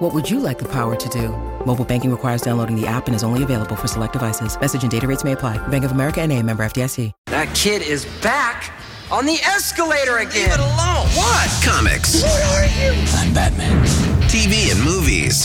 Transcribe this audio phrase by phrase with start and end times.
[0.00, 1.28] What would you like the power to do?
[1.66, 4.58] Mobile banking requires downloading the app and is only available for select devices.
[4.58, 5.58] Message and data rates may apply.
[5.68, 7.12] Bank of America and a member FDIC.
[7.26, 8.72] That kid is back
[9.12, 10.48] on the escalator again.
[10.48, 11.06] Leave it alone.
[11.20, 11.50] What?
[11.62, 12.96] Comics, What are you?
[13.20, 13.84] I'm Batman.
[14.32, 15.44] TV and movies,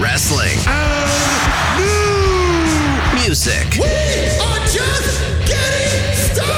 [0.00, 3.20] wrestling, And new.
[3.20, 3.68] music.
[3.76, 6.56] We are just getting started!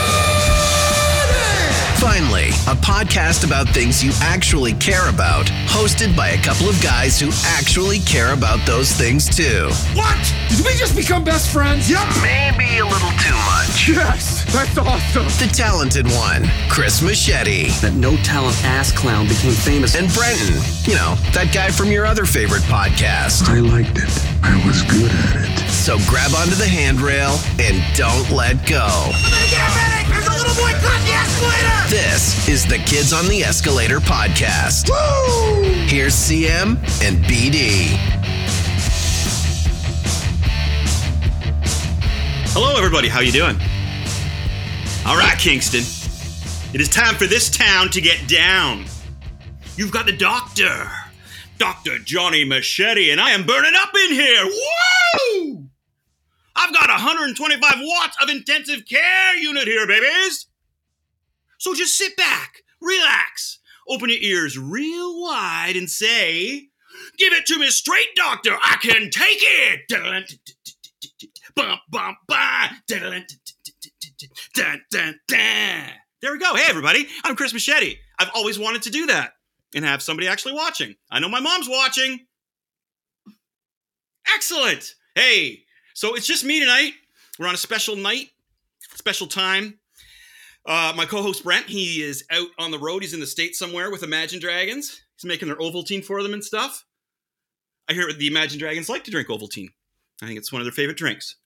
[1.98, 7.18] Finally, a podcast about things you actually care about, hosted by a couple of guys
[7.18, 9.68] who actually care about those things too.
[9.94, 10.34] What?
[10.48, 11.90] Did we just become best friends?
[11.90, 12.06] Yep.
[12.22, 13.88] Maybe a little too much.
[13.88, 15.24] Yes, that's awesome.
[15.44, 19.96] The talented one, Chris Machete, That no talent ass clown became famous.
[19.96, 20.54] and Brenton.
[20.84, 23.48] You know, that guy from your other favorite podcast.
[23.48, 24.10] I liked it.
[24.44, 25.68] I was good at it.
[25.68, 29.10] So grab onto the handrail and don't let go.
[30.52, 31.88] There's a little boy caught the escalator!
[31.88, 34.90] This is the Kids on the Escalator podcast.
[34.90, 35.62] Woo!
[35.86, 37.96] Here's CM and BD.
[42.52, 43.08] Hello, everybody.
[43.08, 43.56] How you doing?
[45.06, 45.84] All right, Kingston.
[46.74, 48.84] It is time for this town to get down.
[49.76, 50.90] You've got the doctor,
[51.56, 54.44] Doctor Johnny Machete, and I am burning up in here.
[54.44, 55.71] Woo!
[56.54, 60.46] I've got 125 watts of intensive care unit here, babies.
[61.58, 66.68] So just sit back, relax, open your ears real wide, and say,
[67.18, 68.58] "Give it to me straight, doctor.
[68.60, 69.88] I can take it."
[76.20, 76.54] There we go.
[76.54, 77.08] Hey, everybody.
[77.24, 77.98] I'm Chris Machete.
[78.18, 79.34] I've always wanted to do that
[79.74, 80.96] and have somebody actually watching.
[81.10, 82.26] I know my mom's watching.
[84.34, 84.94] Excellent.
[85.14, 85.64] Hey,
[86.02, 86.94] so it's just me tonight.
[87.38, 88.30] We're on a special night,
[88.96, 89.78] special time.
[90.66, 93.02] Uh, my co-host Brent, he is out on the road.
[93.02, 95.00] He's in the States somewhere with Imagine Dragons.
[95.14, 96.84] He's making their Ovaltine for them and stuff.
[97.88, 99.68] I hear the Imagine Dragons like to drink Ovaltine.
[100.20, 101.36] I think it's one of their favorite drinks.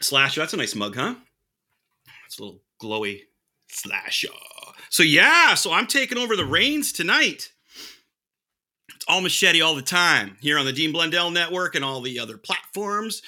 [0.00, 1.16] Slasher, that's a nice mug, huh?
[2.26, 3.22] It's a little glowy
[3.66, 4.28] slasher.
[4.88, 7.51] So yeah, so I'm taking over the reins tonight.
[9.12, 12.38] All machete all the time here on the Dean Blundell Network and all the other
[12.38, 13.20] platforms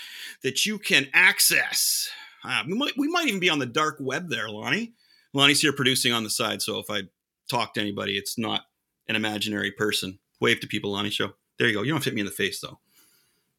[0.43, 2.09] that you can access.
[2.43, 4.95] Uh, we might we might even be on the dark web there, Lonnie.
[5.35, 7.03] Lonnie's here producing on the side, so if I
[7.51, 8.63] talk to anybody, it's not
[9.09, 10.19] an imaginary person.
[10.41, 11.11] Wave to people, Lonnie.
[11.11, 11.35] Show.
[11.59, 11.83] There you go.
[11.83, 12.79] You don't fit me in the face though.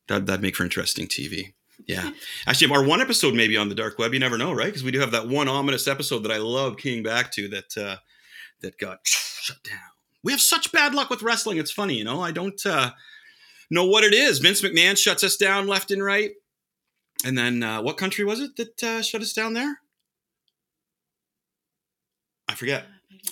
[0.07, 1.53] That that'd make for interesting TV.
[1.85, 2.09] Yeah.
[2.47, 4.15] Actually, our one episode may be on the dark web.
[4.15, 4.65] You never know, right?
[4.65, 7.77] Because we do have that one ominous episode that I love keying back to that
[7.77, 7.97] uh,
[8.61, 9.94] that got shut down.
[10.25, 11.59] We have such bad luck with wrestling.
[11.59, 12.19] It's funny, you know.
[12.19, 12.91] I don't uh,
[13.69, 14.39] know what it is.
[14.39, 16.31] Vince McMahon shuts us down left and right.
[17.23, 19.79] And then uh, what country was it that uh, shut us down there?
[22.49, 22.85] I forget.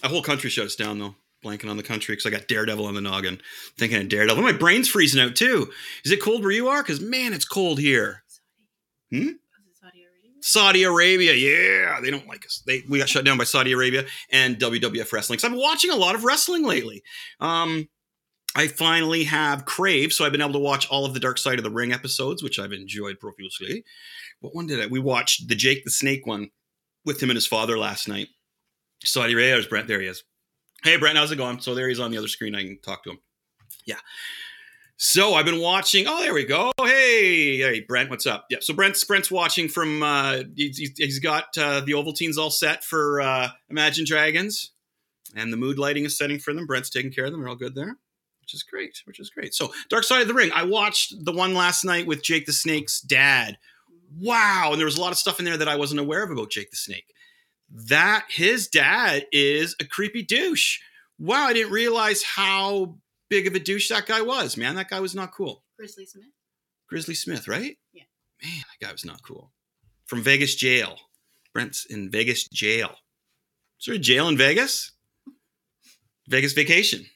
[0.04, 1.16] A whole country shut us down though.
[1.44, 3.42] Blanking on the country because I got Daredevil on the noggin.
[3.78, 4.44] Thinking of Daredevil.
[4.44, 5.72] My brain's freezing out too.
[6.06, 6.84] Is it cold where you are?
[6.84, 8.24] Because man, it's cold here.
[9.12, 9.32] Hmm?
[10.46, 12.62] Saudi Arabia, yeah, they don't like us.
[12.68, 15.40] They we got shut down by Saudi Arabia and WWF wrestling.
[15.40, 17.02] So I've been watching a lot of wrestling lately.
[17.40, 17.88] Um,
[18.54, 21.60] I finally have Crave, so I've been able to watch all of the Dark Side
[21.60, 23.86] of the Ring episodes, which I've enjoyed profusely.
[24.42, 24.88] What one did I?
[24.88, 26.50] We watched the Jake the Snake one
[27.06, 28.28] with him and his father last night.
[29.06, 29.88] Saudi Arabia, Brent.
[29.88, 30.26] There he is.
[30.84, 31.62] Hey, Brent, how's it going?
[31.62, 32.54] So there he's on the other screen.
[32.54, 33.20] I can talk to him.
[33.86, 34.00] Yeah.
[35.06, 36.08] So I've been watching.
[36.08, 36.72] Oh, there we go.
[36.82, 38.46] Hey, hey, Brent, what's up?
[38.50, 38.60] Yeah.
[38.62, 40.02] So Brent's Brent's watching from.
[40.02, 44.72] Uh, he's, he's got uh, the Ovaltines all set for uh, Imagine Dragons,
[45.36, 46.66] and the mood lighting is setting for them.
[46.66, 47.42] Brent's taking care of them.
[47.42, 47.98] They're all good there,
[48.40, 49.02] which is great.
[49.04, 49.54] Which is great.
[49.54, 50.52] So Dark Side of the Ring.
[50.56, 53.58] I watched the one last night with Jake the Snake's dad.
[54.18, 56.32] Wow, and there was a lot of stuff in there that I wasn't aware of
[56.32, 57.14] about Jake the Snake.
[57.70, 60.80] That his dad is a creepy douche.
[61.20, 62.96] Wow, I didn't realize how
[63.34, 64.76] big of a douche that guy was, man.
[64.76, 65.64] That guy was not cool.
[65.76, 66.28] Grizzly Smith.
[66.88, 67.76] Grizzly Smith, right?
[67.92, 68.04] Yeah.
[68.44, 69.52] Man, that guy was not cool.
[70.06, 71.00] From Vegas jail.
[71.52, 72.92] Brent's in Vegas jail.
[73.80, 74.92] Is there a jail in Vegas?
[76.28, 77.08] Vegas vacation.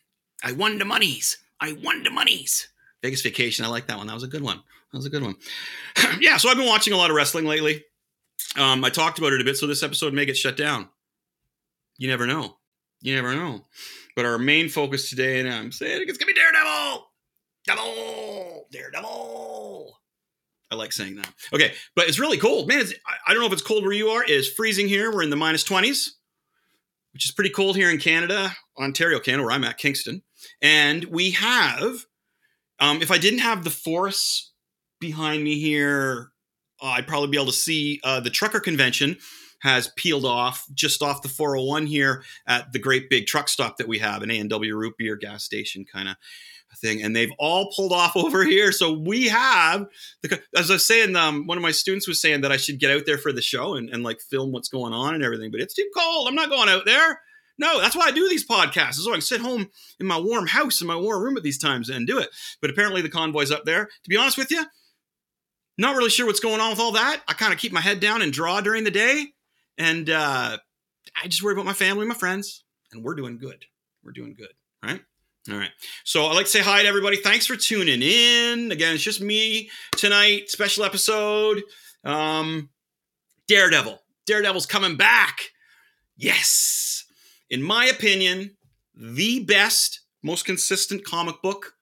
[0.43, 1.37] I won the monies.
[1.61, 2.67] I won the monies.
[3.03, 3.63] Vegas vacation.
[3.63, 4.07] I like that one.
[4.07, 4.63] That was a good one.
[4.91, 5.35] That was a good one.
[6.19, 7.83] yeah, so I've been watching a lot of wrestling lately.
[8.55, 10.89] Um, I talked about it a bit, so this episode may get shut down.
[11.99, 12.57] You never know.
[13.01, 13.65] You never know.
[14.15, 17.07] But our main focus today, and I'm saying it's gonna be Daredevil.
[17.65, 19.99] Devil, Daredevil.
[20.71, 21.31] I like saying that.
[21.53, 22.83] Okay, but it's really cold, man.
[23.25, 24.23] I, don't know if it's cold where you are.
[24.23, 25.11] It is freezing here.
[25.11, 26.15] We're in the minus twenties,
[27.13, 30.23] which is pretty cold here in Canada, Ontario, Canada, where I'm at, Kingston.
[30.61, 32.05] And we have,
[32.79, 34.51] um, if I didn't have the forests
[34.99, 36.31] behind me here,
[36.81, 39.17] uh, I'd probably be able to see uh, the trucker convention
[39.59, 43.87] has peeled off just off the 401 here at the great big truck stop that
[43.87, 46.15] we have, an A&W root beer gas station kind of
[46.79, 47.01] thing.
[47.01, 48.71] And they've all pulled off over here.
[48.71, 49.87] So we have,
[50.21, 52.79] the, as I was saying, um, one of my students was saying that I should
[52.79, 55.51] get out there for the show and, and like film what's going on and everything,
[55.51, 56.27] but it's too cold.
[56.27, 57.21] I'm not going out there.
[57.59, 58.95] No, that's why I do these podcasts.
[58.95, 59.69] So I can sit home
[59.99, 62.29] in my warm house, in my warm room at these times and do it.
[62.61, 63.85] But apparently the convoy's up there.
[63.85, 64.63] To be honest with you,
[65.77, 67.21] not really sure what's going on with all that.
[67.27, 69.33] I kind of keep my head down and draw during the day.
[69.77, 70.57] And uh,
[71.21, 73.65] I just worry about my family, my friends, and we're doing good.
[74.03, 74.53] We're doing good,
[74.83, 75.01] right?
[75.49, 75.71] All right.
[76.03, 77.17] So I'd like to say hi to everybody.
[77.17, 78.71] Thanks for tuning in.
[78.71, 81.61] Again, it's just me tonight, special episode.
[82.03, 82.69] Um,
[83.47, 83.99] Daredevil.
[84.25, 85.37] Daredevil's coming back.
[86.17, 87.05] Yes.
[87.49, 88.57] In my opinion,
[88.93, 91.73] the best, most consistent comic book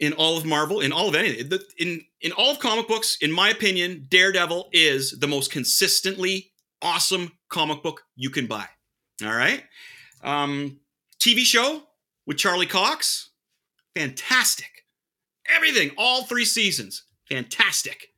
[0.00, 1.58] in all of Marvel, in all of anything.
[1.78, 6.52] In in all of comic books, in my opinion, Daredevil is the most consistently
[6.82, 8.66] awesome comic book you can buy.
[9.24, 9.64] All right.
[10.22, 10.80] Um,
[11.20, 11.82] TV show
[12.26, 13.30] with Charlie Cox,
[13.96, 14.84] fantastic.
[15.54, 18.08] Everything, all three seasons, fantastic.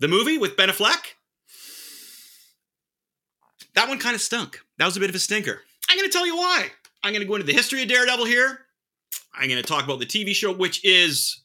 [0.00, 1.14] The movie with Ben Affleck,
[3.74, 4.60] that one kind of stunk.
[4.78, 5.60] That was a bit of a stinker.
[5.88, 6.68] I'm going to tell you why.
[7.02, 8.60] I'm going to go into the history of Daredevil here.
[9.34, 11.40] I'm going to talk about the TV show, which is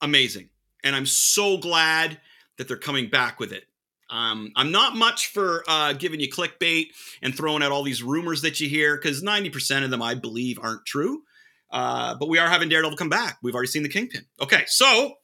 [0.00, 0.50] amazing.
[0.84, 2.20] And I'm so glad
[2.58, 3.64] that they're coming back with it.
[4.08, 6.88] Um, I'm not much for uh, giving you clickbait
[7.22, 10.58] and throwing out all these rumors that you hear because 90% of them, I believe,
[10.60, 11.22] aren't true.
[11.70, 13.38] Uh, but we are having Daredevil come back.
[13.42, 14.22] We've already seen the Kingpin.
[14.40, 15.14] Okay, so can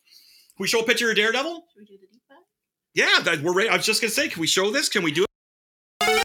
[0.61, 1.65] we show a picture of Daredevil?
[2.95, 3.69] Yeah, that, we're ready.
[3.69, 4.89] I was just gonna say, can we show this?
[4.89, 6.25] Can we do it?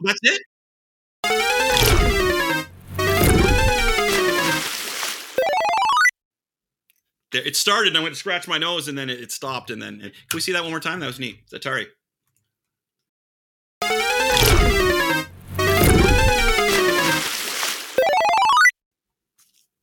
[0.00, 0.42] That's it.
[7.32, 9.80] It started, and I went to scratch my nose, and then it, it stopped, and
[9.82, 11.00] then can we see that one more time?
[11.00, 11.46] That was neat.
[11.50, 11.86] Atari.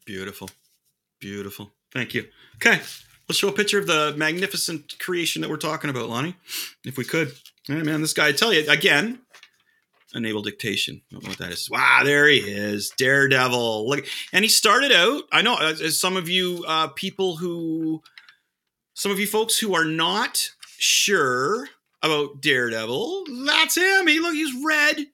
[0.06, 0.50] Beautiful,
[1.20, 1.72] beautiful.
[1.92, 2.28] Thank you.
[2.58, 2.80] Okay,
[3.28, 6.36] let's show a picture of the magnificent creation that we're talking about, Lonnie,
[6.84, 7.34] if we could.
[7.68, 8.28] Hey, man, this guy.
[8.28, 9.20] I tell you again,
[10.16, 11.02] enable dictation.
[11.10, 11.70] I don't know what that is.
[11.70, 13.88] Wow, there he is, Daredevil.
[13.88, 15.24] Look, and he started out.
[15.32, 18.02] I know, as, as some of you uh, people who,
[18.94, 21.68] some of you folks who are not sure
[22.02, 24.08] about Daredevil, that's him.
[24.08, 25.06] He look, he's red,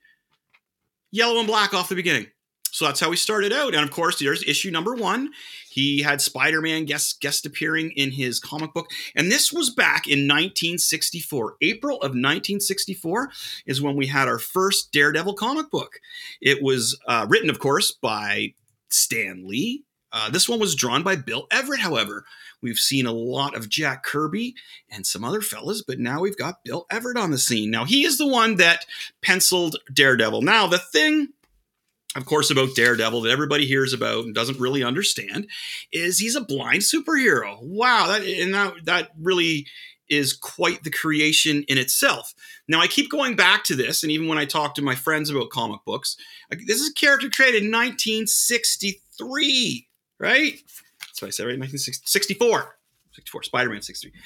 [1.11, 2.27] yellow, and black off the beginning.
[2.71, 3.75] So that's how he started out.
[3.75, 5.31] And of course, there's issue number one.
[5.71, 10.27] He had Spider-Man guest guest appearing in his comic book, and this was back in
[10.27, 11.55] 1964.
[11.61, 13.31] April of 1964
[13.65, 16.01] is when we had our first Daredevil comic book.
[16.41, 18.53] It was uh, written, of course, by
[18.89, 19.85] Stan Lee.
[20.11, 21.79] Uh, this one was drawn by Bill Everett.
[21.79, 22.25] However,
[22.61, 24.55] we've seen a lot of Jack Kirby
[24.89, 27.71] and some other fellas, but now we've got Bill Everett on the scene.
[27.71, 28.85] Now he is the one that
[29.21, 30.41] penciled Daredevil.
[30.41, 31.29] Now the thing
[32.15, 35.47] of course, about Daredevil that everybody hears about and doesn't really understand
[35.93, 37.57] is he's a blind superhero.
[37.61, 39.65] Wow, that and that that really
[40.09, 42.33] is quite the creation in itself.
[42.67, 45.29] Now, I keep going back to this, and even when I talk to my friends
[45.29, 46.17] about comic books,
[46.49, 49.87] this is a character created in 1963,
[50.19, 50.61] right?
[50.99, 51.57] That's what I said, right?
[51.57, 52.75] 1964.
[53.13, 54.19] 64, Spider-Man 63.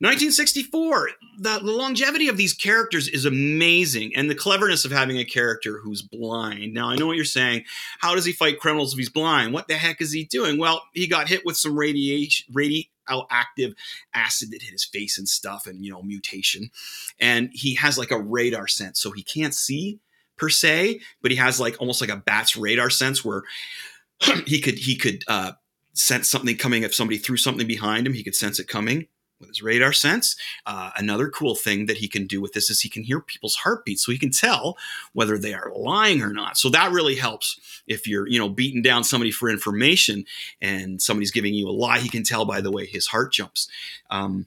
[0.00, 1.10] 1964.
[1.38, 5.78] The, the, longevity of these characters is amazing, and the cleverness of having a character
[5.78, 6.74] who's blind.
[6.74, 7.64] Now, I know what you're saying.
[8.00, 9.54] How does he fight criminals if he's blind?
[9.54, 10.58] What the heck is he doing?
[10.58, 13.74] Well, he got hit with some radiation, radioactive
[14.12, 16.70] acid that hit his face and stuff, and you know, mutation.
[17.18, 19.98] And he has like a radar sense, so he can't see
[20.36, 23.44] per se, but he has like almost like a bat's radar sense where
[24.46, 25.52] he could he could uh,
[25.94, 28.12] sense something coming if somebody threw something behind him.
[28.12, 29.06] He could sense it coming
[29.40, 30.36] with his radar sense.
[30.64, 33.56] Uh, another cool thing that he can do with this is he can hear people's
[33.56, 34.76] heartbeats, so he can tell
[35.12, 36.56] whether they are lying or not.
[36.56, 40.24] So that really helps if you're, you know, beating down somebody for information
[40.60, 41.98] and somebody's giving you a lie.
[41.98, 43.68] He can tell by the way his heart jumps.
[44.10, 44.46] Um,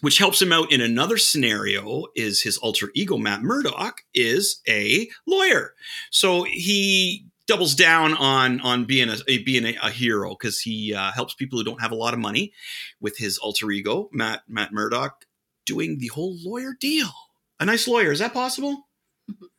[0.00, 5.08] which helps him out in another scenario is his alter ego matt murdock is a
[5.26, 5.74] lawyer
[6.10, 10.94] so he doubles down on on being a, a being a, a hero because he
[10.94, 12.50] uh, helps people who don't have a lot of money
[12.98, 15.26] with his alter ego Matt Matt Murdock
[15.66, 17.10] doing the whole lawyer deal.
[17.60, 18.88] A nice lawyer is that possible?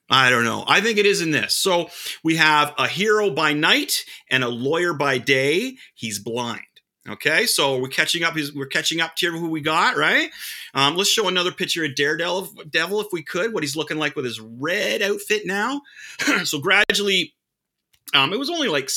[0.09, 0.63] I don't know.
[0.67, 1.55] I think it is in this.
[1.55, 1.89] So
[2.23, 5.77] we have a hero by night and a lawyer by day.
[5.93, 6.61] He's blind.
[7.07, 8.33] Okay, so we're catching up.
[8.55, 10.31] We're catching up to who we got, right?
[10.73, 13.53] Um, let's show another picture of Daredevil, Devil, if we could.
[13.53, 15.81] What he's looking like with his red outfit now.
[16.45, 17.35] so gradually,
[18.13, 18.89] um, it was only like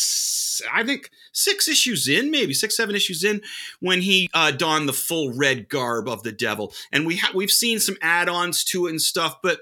[0.72, 3.42] I think six issues in, maybe six, seven issues in,
[3.80, 7.50] when he uh, donned the full red garb of the Devil, and we ha- we've
[7.50, 9.60] seen some add-ons to it and stuff, but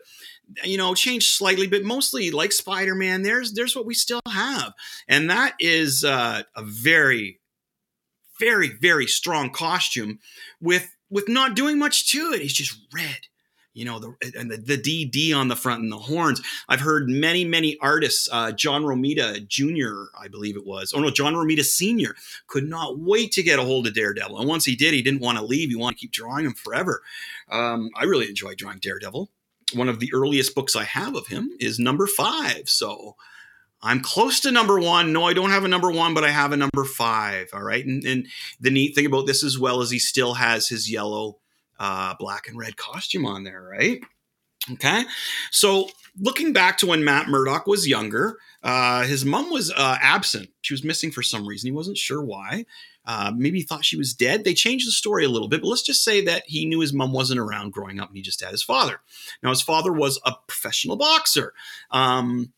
[0.63, 4.75] you know changed slightly but mostly like spider-man there's there's what we still have
[5.09, 7.41] and that is uh, a very
[8.39, 10.19] very very strong costume
[10.61, 12.43] with with not doing much to it.
[12.43, 13.29] He's just red.
[13.75, 16.41] You know, the and the, the DD on the front and the horns.
[16.69, 21.11] I've heard many, many artists, uh, John Romita Jr., I believe it was, oh no,
[21.11, 22.15] John Romita Sr.,
[22.47, 24.39] could not wait to get a hold of Daredevil.
[24.39, 25.71] And once he did, he didn't want to leave.
[25.71, 27.03] He wanted to keep drawing him forever.
[27.51, 29.29] Um, I really enjoy drawing Daredevil.
[29.75, 32.69] One of the earliest books I have of him is number five.
[32.69, 33.17] So
[33.85, 35.13] I'm close to number one.
[35.13, 37.51] No, I don't have a number one, but I have a number five.
[37.53, 37.85] All right.
[37.85, 38.27] And, and
[38.59, 41.39] the neat thing about this as well is he still has his yellow,
[41.79, 44.01] uh, black, and red costume on there, right?
[44.73, 45.05] Okay.
[45.51, 45.89] So
[46.19, 50.49] looking back to when Matt Murdock was younger, uh, his mom was uh, absent.
[50.63, 51.69] She was missing for some reason.
[51.69, 52.65] He wasn't sure why.
[53.05, 54.45] Uh, maybe he thought she was dead.
[54.45, 56.95] They changed the story a little bit, but let's just say that he knew his
[56.95, 59.01] mom wasn't around growing up and he just had his father.
[59.43, 61.53] Now, his father was a professional boxer.
[61.91, 62.55] Um,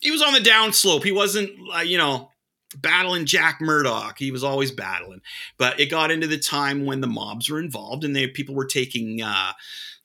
[0.00, 1.04] he was on the downslope.
[1.04, 2.31] He wasn't, uh, you know,
[2.74, 4.18] battling Jack Murdock.
[4.18, 5.20] He was always battling.
[5.58, 8.66] But it got into the time when the mobs were involved and they people were
[8.66, 9.52] taking uh,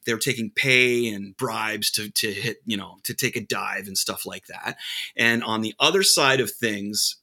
[0.05, 3.87] they were taking pay and bribes to to hit, you know, to take a dive
[3.87, 4.77] and stuff like that.
[5.15, 7.17] And on the other side of things,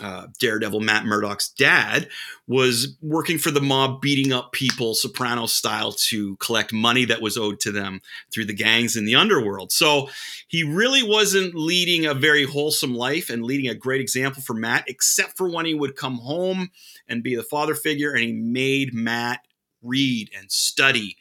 [0.00, 2.08] uh, Daredevil Matt Murdock's dad
[2.46, 7.36] was working for the mob, beating up people, Soprano style, to collect money that was
[7.36, 8.00] owed to them
[8.32, 9.72] through the gangs in the underworld.
[9.72, 10.08] So
[10.48, 14.84] he really wasn't leading a very wholesome life and leading a great example for Matt,
[14.88, 16.70] except for when he would come home
[17.08, 19.40] and be the father figure, and he made Matt
[19.82, 21.16] read and study.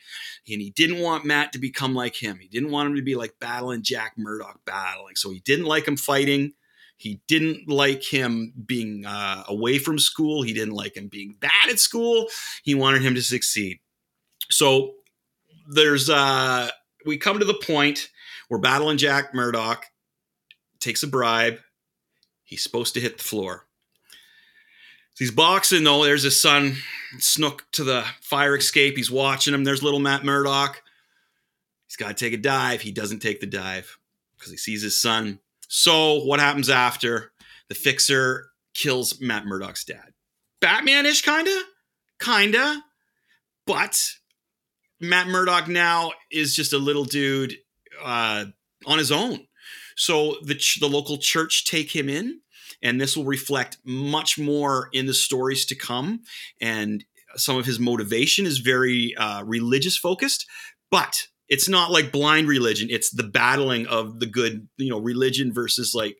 [0.51, 2.39] And he didn't want Matt to become like him.
[2.39, 5.15] He didn't want him to be like battling Jack Murdock battling.
[5.15, 6.53] So he didn't like him fighting.
[6.99, 10.41] He didn't like him being uh, away from school.
[10.41, 12.27] He didn't like him being bad at school.
[12.61, 13.79] He wanted him to succeed.
[14.51, 14.95] So
[15.69, 16.69] there's uh,
[17.05, 18.09] we come to the point
[18.49, 19.85] where battling Jack Murdock
[20.81, 21.59] takes a bribe.
[22.43, 23.65] He's supposed to hit the floor.
[25.17, 26.03] He's boxing though.
[26.03, 26.75] There's his son
[27.19, 28.97] snook to the fire escape.
[28.97, 29.63] He's watching him.
[29.63, 30.81] There's little Matt Murdock.
[31.87, 32.81] He's got to take a dive.
[32.81, 33.97] He doesn't take the dive
[34.37, 35.39] because he sees his son
[35.69, 37.31] so what happens after
[37.69, 40.13] the fixer kills Matt Murdock's dad?
[40.59, 41.61] Batman-ish, kinda,
[42.19, 42.83] kinda,
[43.65, 43.97] but
[44.99, 47.55] Matt Murdock now is just a little dude
[48.03, 48.45] uh,
[48.85, 49.47] on his own.
[49.95, 52.41] So the ch- the local church take him in,
[52.81, 56.21] and this will reflect much more in the stories to come.
[56.59, 60.47] And some of his motivation is very uh, religious focused,
[60.89, 65.53] but it's not like blind religion it's the battling of the good you know religion
[65.53, 66.17] versus like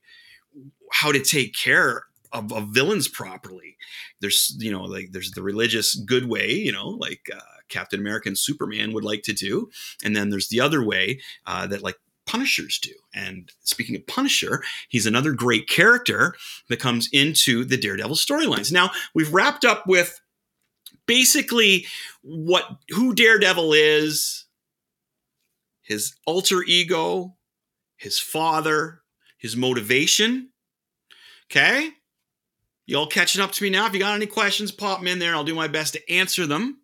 [0.91, 3.77] how to take care of, of villains properly.
[4.21, 8.27] There's you know like there's the religious good way you know like uh, captain america
[8.27, 9.69] and superman would like to do
[10.03, 11.95] and then there's the other way uh, that like
[12.25, 12.91] punishers do.
[13.13, 16.35] And speaking of punisher he's another great character
[16.67, 18.71] that comes into the daredevil storylines.
[18.71, 20.19] Now we've wrapped up with
[21.05, 21.85] basically
[22.21, 24.38] what who daredevil is
[25.89, 27.35] his alter ego,
[27.97, 29.01] his father,
[29.39, 30.51] his motivation.
[31.51, 31.89] Okay?
[32.85, 33.87] You all catching up to me now?
[33.87, 36.45] If you got any questions, pop them in there I'll do my best to answer
[36.45, 36.77] them.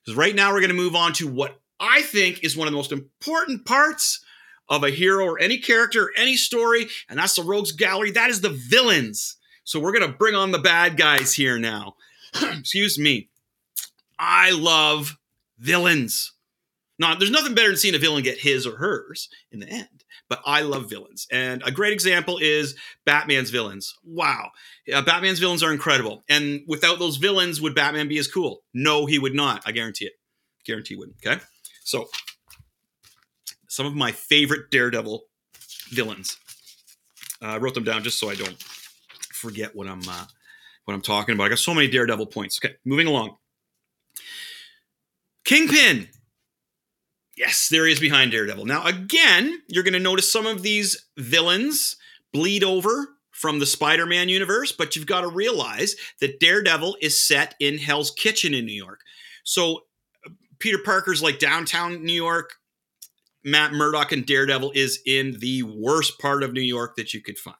[0.00, 2.72] Because right now we're going to move on to what I think is one of
[2.72, 4.24] the most important parts
[4.68, 8.12] of a hero or any character or any story, and that's the Rogues Gallery.
[8.12, 9.36] That is the villains.
[9.64, 11.96] So we're going to bring on the bad guys here now.
[12.34, 13.30] Excuse me.
[14.16, 15.16] I love
[15.58, 16.32] villains.
[16.98, 20.04] Now, there's nothing better than seeing a villain get his or hers in the end,
[20.28, 21.28] but I love villains.
[21.30, 22.74] And a great example is
[23.04, 23.94] Batman's villains.
[24.04, 24.50] Wow.
[24.92, 26.24] Uh, Batman's villains are incredible.
[26.28, 28.62] And without those villains, would Batman be as cool?
[28.74, 29.62] No, he would not.
[29.64, 30.14] I guarantee it.
[30.66, 31.18] Guarantee wouldn't.
[31.24, 31.40] Okay.
[31.84, 32.08] So,
[33.68, 35.22] some of my favorite Daredevil
[35.90, 36.36] villains.
[37.40, 38.60] Uh, I wrote them down just so I don't
[39.32, 40.24] forget what I'm uh,
[40.84, 41.44] what I'm talking about.
[41.44, 42.58] I got so many Daredevil points.
[42.62, 43.36] Okay, moving along.
[45.44, 46.08] Kingpin
[47.38, 48.66] Yes, there is behind Daredevil.
[48.66, 51.94] Now, again, you're going to notice some of these villains
[52.32, 57.20] bleed over from the Spider Man universe, but you've got to realize that Daredevil is
[57.20, 59.02] set in Hell's Kitchen in New York.
[59.44, 59.84] So,
[60.58, 62.54] Peter Parker's like downtown New York.
[63.44, 67.38] Matt Murdock and Daredevil is in the worst part of New York that you could
[67.38, 67.56] find.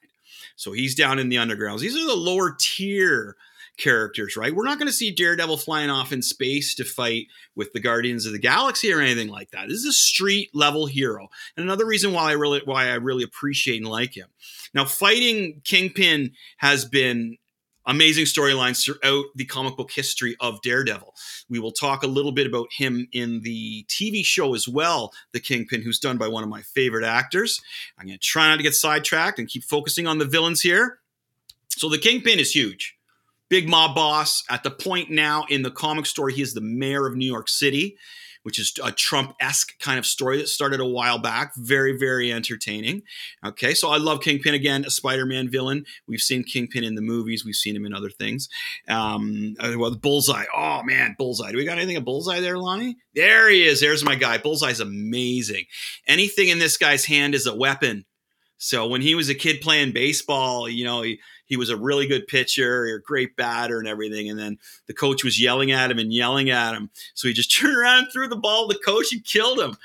[0.56, 1.78] So, he's down in the undergrounds.
[1.78, 3.36] These are the lower tier
[3.78, 4.54] characters, right?
[4.54, 8.26] We're not going to see Daredevil flying off in space to fight with the Guardians
[8.26, 9.68] of the Galaxy or anything like that.
[9.68, 13.24] This is a street level hero, and another reason why I really why I really
[13.24, 14.28] appreciate and like him.
[14.74, 17.38] Now, fighting Kingpin has been
[17.88, 21.14] amazing storylines throughout the comic book history of Daredevil.
[21.48, 25.40] We will talk a little bit about him in the TV show as well, The
[25.40, 27.60] Kingpin, who's done by one of my favorite actors.
[27.98, 30.98] I'm going to try not to get sidetracked and keep focusing on the villains here.
[31.68, 32.97] So, The Kingpin is huge.
[33.48, 34.42] Big mob boss.
[34.50, 37.48] At the point now in the comic story, he is the mayor of New York
[37.48, 37.96] City
[38.48, 41.52] which is a Trump esque kind of story that started a while back.
[41.56, 43.02] Very, very entertaining.
[43.44, 45.84] Okay, so I love Kingpin again, a Spider Man villain.
[46.06, 48.48] We've seen Kingpin in the movies, we've seen him in other things.
[48.88, 50.46] Um, uh, well, Bullseye.
[50.56, 51.50] Oh, man, Bullseye.
[51.52, 52.96] Do we got anything of Bullseye there, Lonnie?
[53.14, 53.80] There he is.
[53.80, 54.38] There's my guy.
[54.38, 55.64] Bullseye's amazing.
[56.06, 58.06] Anything in this guy's hand is a weapon.
[58.56, 62.06] So when he was a kid playing baseball, you know, he, he was a really
[62.06, 64.28] good pitcher, a great batter, and everything.
[64.30, 66.90] And then the coach was yelling at him and yelling at him.
[67.14, 69.76] So he just turned around and threw the ball to the coach and killed him.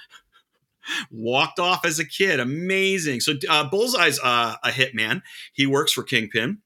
[1.12, 2.42] Walked off as a kid.
[2.42, 3.22] Amazing.
[3.22, 5.22] So uh, Bullseye's uh, a hitman.
[5.54, 6.60] He works for Kingpin.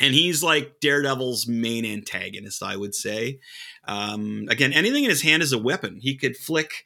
[0.00, 3.38] And he's like Daredevil's main antagonist, I would say.
[3.86, 6.00] Um, again, anything in his hand is a weapon.
[6.02, 6.84] He could flick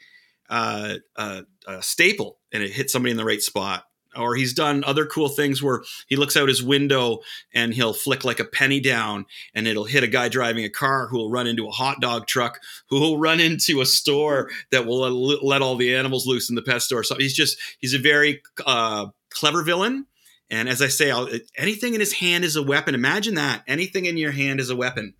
[0.50, 3.87] uh, a, a staple and it hit somebody in the right spot
[4.18, 7.20] or he's done other cool things where he looks out his window
[7.54, 11.06] and he'll flick like a penny down and it'll hit a guy driving a car
[11.06, 14.86] who will run into a hot dog truck who will run into a store that
[14.86, 15.10] will
[15.44, 17.04] let all the animals loose in the pet store.
[17.04, 20.06] So he's just he's a very uh, clever villain.
[20.50, 22.94] And as i say I'll, anything in his hand is a weapon.
[22.94, 23.62] Imagine that.
[23.66, 25.14] Anything in your hand is a weapon.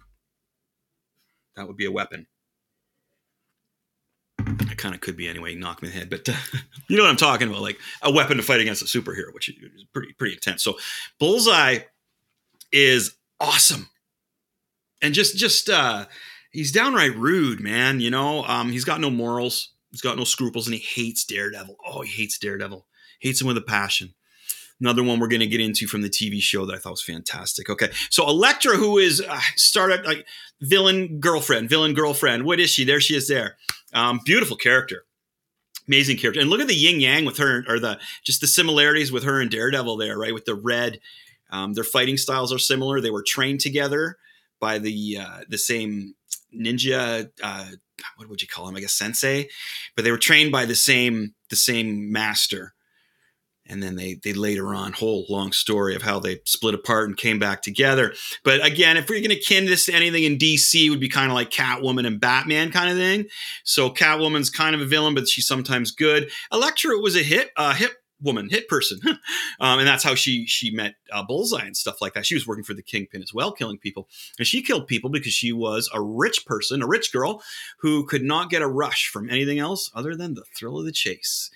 [1.54, 2.26] That would be a weapon
[4.78, 6.32] kind of could be anyway, knock me in the head, but uh,
[6.88, 9.49] you know what I'm talking about, like a weapon to fight against a superhero, which
[9.49, 10.62] is pretty pretty intense.
[10.62, 10.78] So
[11.18, 11.80] Bullseye
[12.73, 13.88] is awesome,
[15.02, 16.06] and just just uh,
[16.50, 18.00] he's downright rude, man.
[18.00, 21.76] You know, um, he's got no morals, he's got no scruples, and he hates Daredevil.
[21.87, 22.87] Oh, he hates Daredevil,
[23.20, 24.14] hates him with a passion.
[24.80, 27.02] Another one we're going to get into from the TV show that I thought was
[27.02, 27.68] fantastic.
[27.68, 30.24] Okay, so Elektra, who is uh, started like
[30.60, 32.44] villain girlfriend, villain girlfriend.
[32.44, 32.84] What is she?
[32.84, 33.26] There she is.
[33.26, 33.56] There,
[33.92, 35.04] um, beautiful character,
[35.88, 36.40] amazing character.
[36.40, 39.40] And look at the yin yang with her, or the just the similarities with her
[39.40, 40.34] and Daredevil there, right?
[40.34, 41.00] With the red,
[41.50, 43.00] um, their fighting styles are similar.
[43.00, 44.16] They were trained together
[44.60, 46.14] by the uh, the same
[46.56, 47.30] ninja.
[47.42, 47.70] Uh,
[48.16, 48.76] what would you call him?
[48.76, 49.48] I guess sensei,
[49.96, 52.74] but they were trained by the same the same master
[53.68, 57.16] and then they they later on whole long story of how they split apart and
[57.16, 58.14] came back together.
[58.44, 61.09] But again, if we're going to kin this to anything in DC, it would be
[61.09, 63.26] kind of like Catwoman and Batman kind of thing.
[63.64, 66.31] So Catwoman's kind of a villain, but she's sometimes good.
[66.52, 68.98] Elektra was a hit uh, hit woman, hit person,
[69.61, 72.26] um, and that's how she she met uh, Bullseye and stuff like that.
[72.26, 75.33] She was working for the Kingpin as well, killing people, and she killed people because
[75.33, 77.42] she was a rich person, a rich girl
[77.81, 80.92] who could not get a rush from anything else other than the thrill of the
[80.92, 81.50] chase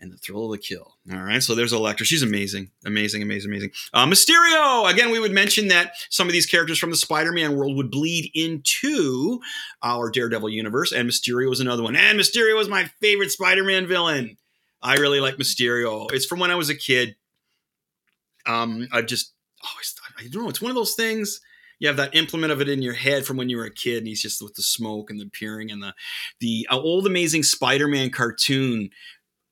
[0.00, 0.96] and the thrill of the kill.
[1.12, 2.06] All right, so there's Elektra.
[2.06, 3.70] She's amazing, amazing, amazing, amazing.
[3.92, 4.90] Uh, Mysterio.
[4.90, 8.30] Again, we would mention that some of these characters from the Spider-Man world would bleed
[8.34, 9.40] into
[9.82, 11.96] our Daredevil universe, and Mysterio was another one.
[11.96, 14.36] And Mysterio was my favorite Spider-Man villain.
[14.80, 16.12] I really like Mysterio.
[16.12, 17.16] It's from when I was a kid.
[18.46, 19.34] Um, I've just
[19.68, 21.40] always thought, I don't know, it's one of those things
[21.78, 23.98] you have that implement of it in your head from when you were a kid,
[23.98, 25.94] and he's just with the smoke and the peering and the
[26.40, 28.90] the uh, old amazing Spider-Man cartoon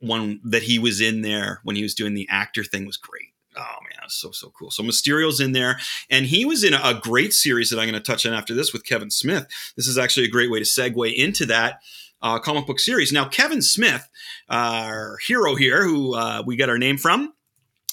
[0.01, 3.33] one that he was in there when he was doing the actor thing was great.
[3.57, 4.71] Oh man, so so cool.
[4.71, 5.79] So Mysterio's in there,
[6.11, 8.73] and he was in a, great series that I'm going to touch on after this
[8.73, 9.47] with Kevin Smith.
[9.77, 11.81] This is actually a great way to segue into that
[12.21, 13.13] uh, comic book series.
[13.13, 14.09] Now, Kevin Smith,
[14.51, 17.33] uh, our hero here, who uh, we get our name from,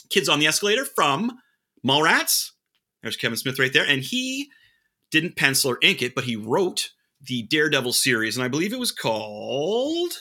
[0.10, 1.40] Kids on the Escalator from
[1.86, 2.52] Mallrats.
[3.02, 4.50] There's Kevin Smith right there, and he
[5.12, 8.80] didn't pencil or ink it, but he wrote the Daredevil series, and I believe it
[8.80, 10.12] was called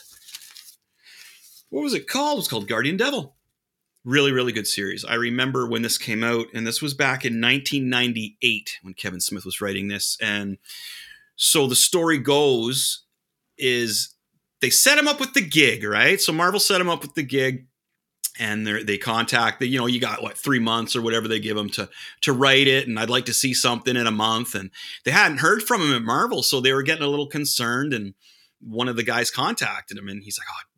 [1.73, 2.35] what was it called?
[2.35, 3.35] It was called Guardian Devil.
[4.05, 5.03] Really, really good series.
[5.03, 9.43] I remember when this came out, and this was back in 1998 when Kevin Smith
[9.43, 10.15] was writing this.
[10.21, 10.59] And
[11.35, 13.05] so the story goes
[13.57, 14.13] is
[14.61, 16.21] they set him up with the gig, right?
[16.21, 17.65] So Marvel set him up with the gig
[18.37, 21.55] and they contact the you know you got what three months or whatever they give
[21.55, 21.87] them to
[22.21, 24.71] to write it and i'd like to see something in a month and
[25.05, 28.15] they hadn't heard from him at marvel so they were getting a little concerned and
[28.59, 30.72] one of the guys contacted him and he's like oh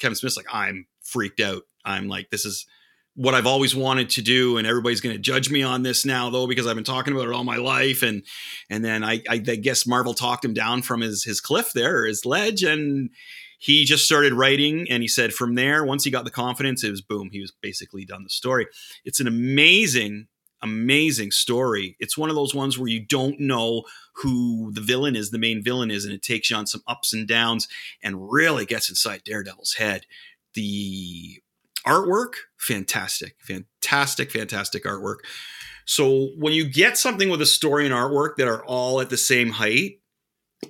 [0.00, 1.62] Kevin Smith's like, I'm freaked out.
[1.84, 2.66] I'm like, this is
[3.14, 6.28] what I've always wanted to do, and everybody's going to judge me on this now,
[6.28, 8.02] though, because I've been talking about it all my life.
[8.02, 8.22] And
[8.68, 12.04] and then I, I, I guess Marvel talked him down from his his cliff there,
[12.04, 13.10] his ledge, and
[13.58, 14.86] he just started writing.
[14.90, 17.30] And he said from there, once he got the confidence, it was boom.
[17.32, 18.66] He was basically done the story.
[19.04, 20.26] It's an amazing
[20.62, 21.96] amazing story.
[21.98, 25.62] It's one of those ones where you don't know who the villain is, the main
[25.62, 27.68] villain is, and it takes you on some ups and downs
[28.02, 30.06] and really gets inside Daredevil's head.
[30.54, 31.40] The
[31.86, 35.18] artwork, fantastic, fantastic, fantastic artwork.
[35.84, 39.16] So when you get something with a story and artwork that are all at the
[39.16, 40.00] same height,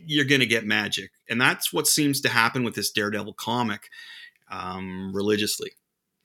[0.04, 1.10] you're going to get magic.
[1.30, 3.88] And that's what seems to happen with this Daredevil comic
[4.50, 5.70] um, religiously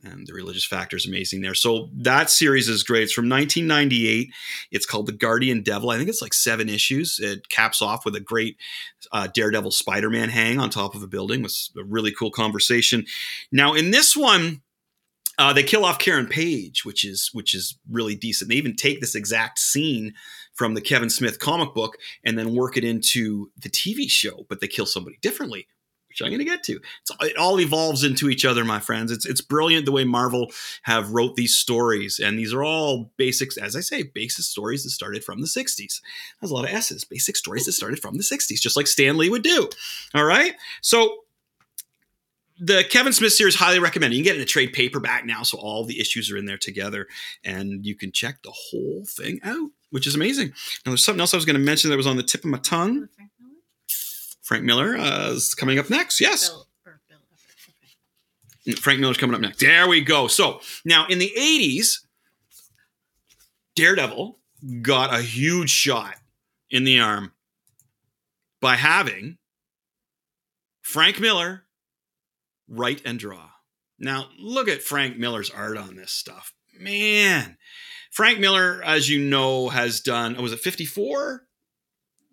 [0.04, 1.54] and the religious factor is amazing there.
[1.54, 3.04] So that series is great.
[3.04, 4.32] It's from 1998.
[4.72, 5.90] It's called The Guardian Devil.
[5.90, 7.20] I think it's like seven issues.
[7.20, 8.58] It caps off with a great
[9.12, 11.42] uh, Daredevil Spider-Man hang on top of a building.
[11.42, 13.06] with a really cool conversation.
[13.52, 14.62] Now in this one.
[15.40, 18.50] Uh, they kill off Karen Page, which is which is really decent.
[18.50, 20.14] They even take this exact scene
[20.54, 24.60] from the Kevin Smith comic book and then work it into the TV show, but
[24.60, 25.68] they kill somebody differently,
[26.12, 26.80] which I'm going to get to.
[27.02, 29.12] It's, it all evolves into each other, my friends.
[29.12, 30.52] It's it's brilliant the way Marvel
[30.84, 34.90] have wrote these stories, and these are all basics, as I say, basic stories that
[34.90, 36.02] started from the '60s.
[36.40, 37.06] There's a lot of S's.
[37.06, 39.70] Basic stories that started from the '60s, just like Stan Lee would do.
[40.14, 41.18] All right, so.
[42.64, 44.16] The Kevin Smith series highly recommended.
[44.16, 46.60] You can get in a trade paperback now, so all the issues are in there
[46.60, 47.08] together,
[47.44, 50.50] and you can check the whole thing out, which is amazing.
[50.86, 52.52] Now, there's something else I was going to mention that was on the tip of
[52.52, 53.10] my tongue.
[54.52, 56.20] Frank Miller uh, is coming up next.
[56.20, 56.50] Yes.
[56.50, 57.20] Bill, or Bill
[58.68, 58.76] okay.
[58.76, 59.62] Frank Miller's coming up next.
[59.62, 60.28] There we go.
[60.28, 62.00] So now in the 80s,
[63.78, 64.40] Daredevil
[64.82, 66.16] got a huge shot
[66.70, 67.32] in the arm
[68.60, 69.38] by having
[70.82, 71.64] Frank Miller
[72.68, 73.52] write and draw.
[74.00, 76.54] Now, look at Frank Miller's art on this stuff.
[76.78, 77.56] Man,
[78.12, 81.44] Frank Miller, as you know, has done, was it 54?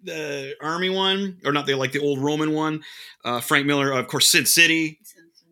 [0.03, 2.83] The army one, or not the like the old Roman one.
[3.25, 5.01] Uh, Frank Miller, of course, Sin City,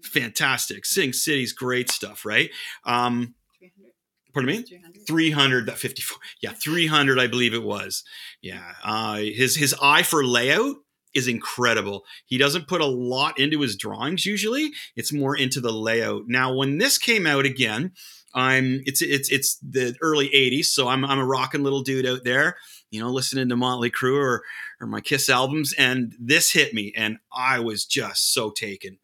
[0.02, 0.84] fantastic.
[0.86, 2.50] Sin City's great stuff, right?
[2.84, 3.92] Um, 300.
[4.32, 4.62] pardon me.
[4.62, 4.96] 300.
[5.06, 8.02] 300 that 54 yeah 300 i believe it was
[8.42, 10.76] yeah uh, his his eye for layout
[11.14, 15.72] is incredible he doesn't put a lot into his drawings usually it's more into the
[15.72, 17.92] layout now when this came out again
[18.34, 22.24] i'm it's it's it's the early 80s so i'm, I'm a rocking little dude out
[22.24, 22.56] there
[22.96, 24.42] you know listening to motley crue or
[24.80, 28.98] or my kiss albums and this hit me and i was just so taken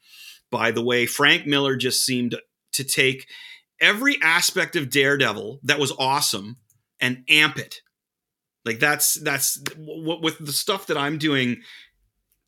[0.50, 2.34] by the way frank miller just seemed
[2.72, 3.26] to take
[3.82, 6.56] every aspect of Daredevil that was awesome
[7.00, 7.82] and amp it.
[8.64, 11.60] Like that's that's what with the stuff that I'm doing.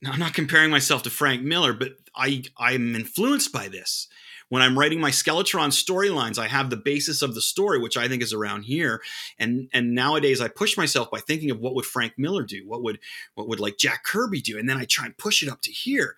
[0.01, 4.09] Now, I'm not comparing myself to Frank Miller, but I I'm influenced by this.
[4.55, 8.07] When I'm writing my Skeletron storylines, I have the basis of the story, which I
[8.07, 9.03] think is around here.
[9.37, 12.81] And and nowadays I push myself by thinking of what would Frank Miller do, what
[12.85, 13.01] would
[13.35, 15.73] what would like Jack Kirby do, and then I try and push it up to
[15.73, 16.15] here.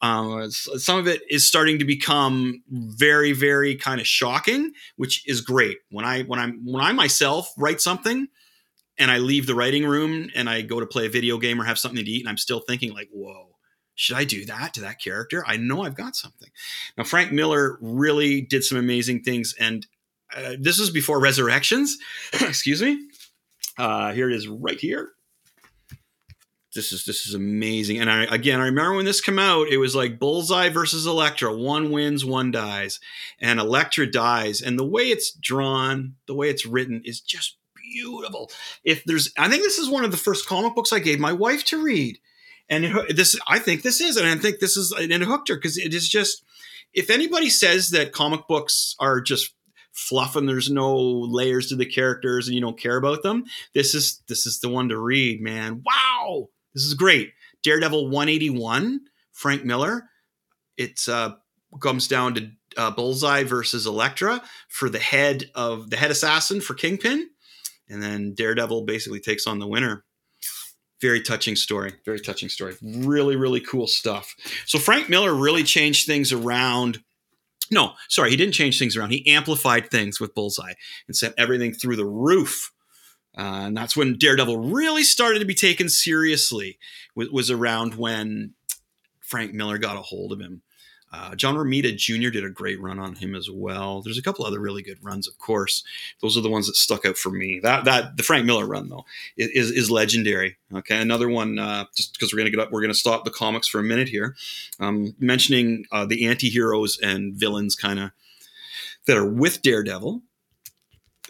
[0.00, 5.42] Um, some of it is starting to become very, very kind of shocking, which is
[5.42, 5.76] great.
[5.90, 8.28] When I when I'm when I myself write something
[8.96, 11.64] and I leave the writing room and I go to play a video game or
[11.64, 13.55] have something to eat, and I'm still thinking like, whoa,
[13.96, 15.44] should I do that to that character?
[15.46, 16.48] I know I've got something.
[16.96, 19.86] Now Frank Miller really did some amazing things, and
[20.34, 21.98] uh, this was before Resurrections.
[22.32, 23.08] Excuse me.
[23.76, 25.10] Uh, here it is, right here
[26.76, 27.98] this is this is amazing.
[27.98, 31.56] And I again, I remember when this came out, it was like Bullseye versus Elektra.
[31.56, 33.00] One wins, one dies,
[33.40, 34.62] and Elektra dies.
[34.62, 38.50] And the way it's drawn, the way it's written, is just beautiful.
[38.84, 41.32] If there's, I think this is one of the first comic books I gave my
[41.32, 42.18] wife to read,
[42.68, 45.48] and it, this, I think this is, and I think this is, and it hooked
[45.48, 46.42] her because it is just.
[46.94, 49.54] If anybody says that comic books are just
[49.92, 53.94] fluff and there's no layers to the characters and you don't care about them this
[53.94, 57.32] is this is the one to read man wow this is great.
[57.62, 59.00] Daredevil 181,
[59.32, 60.10] Frank Miller.
[60.76, 61.36] It uh,
[61.80, 66.74] comes down to uh, Bullseye versus Elektra for the head of the head assassin for
[66.74, 67.30] Kingpin,
[67.88, 70.04] and then Daredevil basically takes on the winner.
[71.00, 71.92] Very touching story.
[72.04, 72.74] Very touching story.
[72.82, 74.34] Really, really cool stuff.
[74.66, 77.00] So Frank Miller really changed things around.
[77.70, 79.10] No, sorry, he didn't change things around.
[79.10, 80.74] He amplified things with Bullseye
[81.06, 82.70] and sent everything through the roof
[83.36, 86.78] uh, and that's when Daredevil really started to be taken seriously.
[87.14, 88.54] Was, was around when
[89.20, 90.62] Frank Miller got a hold of him.
[91.16, 92.30] Uh, John Romita Jr.
[92.30, 94.02] did a great run on him as well.
[94.02, 95.82] There's a couple other really good runs, of course.
[96.20, 97.58] Those are the ones that stuck out for me.
[97.60, 99.04] That that the Frank Miller run though
[99.36, 100.56] is is legendary.
[100.74, 101.58] Okay, another one.
[101.58, 104.08] Uh, just because we're gonna get up, we're gonna stop the comics for a minute
[104.08, 104.36] here.
[104.78, 108.10] Um, mentioning uh, the anti-heroes and villains, kind of
[109.06, 110.22] that are with Daredevil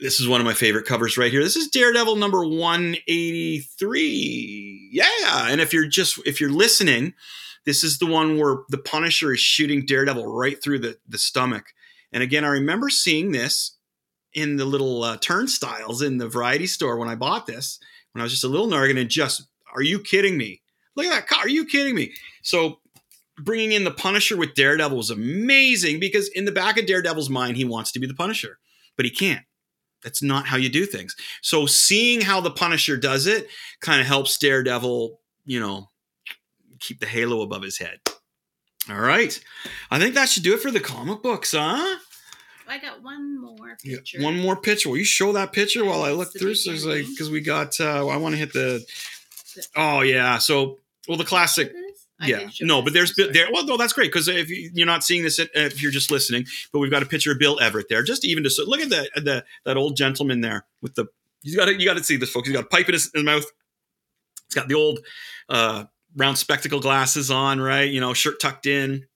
[0.01, 1.43] this is one of my favorite covers right here.
[1.43, 4.91] This is Daredevil number 183.
[4.93, 5.49] Yeah.
[5.49, 7.15] And if you're just if you're listening,
[7.67, 11.67] this is the one where the Punisher is shooting Daredevil right through the, the stomach.
[12.13, 13.77] And again, I remember seeing this
[14.33, 17.79] in the little uh, turnstiles in the variety store when I bought this
[18.17, 20.63] when I was just a little nargan and just, are you kidding me?
[20.95, 21.41] Look at that car.
[21.45, 22.15] Are you kidding me?
[22.43, 22.81] So
[23.39, 27.59] bringing in the Punisher with Daredevil was amazing because in the back of Daredevil's mind,
[27.59, 28.59] he wants to be the Punisher,
[28.97, 29.45] but he can't.
[30.03, 31.15] That's not how you do things.
[31.43, 33.49] So seeing how the Punisher does it
[33.81, 35.91] kind of helps Daredevil, you know,
[36.81, 38.01] keep the halo above his head.
[38.89, 39.39] All right.
[39.91, 41.99] I think that should do it for the comic books, huh?
[42.69, 44.23] I got one more Yeah, picture.
[44.23, 44.89] One more picture.
[44.89, 46.55] Will you show that picture while I look through?
[46.57, 47.81] So it's like because we got.
[47.81, 48.85] uh I want to hit the.
[49.77, 50.39] Oh yeah.
[50.39, 51.73] So well, the classic.
[52.19, 52.49] I Yeah.
[52.63, 53.49] No, but there's there.
[53.53, 56.11] Well, no, that's great because if you, you're not seeing this, uh, if you're just
[56.11, 58.03] listening, but we've got a picture of Bill Everett there.
[58.03, 61.07] Just even to so look at the the that old gentleman there with the.
[61.43, 62.49] You got to you got to see this, folks.
[62.49, 63.45] He's got a pipe in his, in his mouth.
[64.49, 65.01] He's got the old
[65.49, 65.85] uh,
[66.17, 67.91] round spectacle glasses on, right?
[67.91, 69.07] You know, shirt tucked in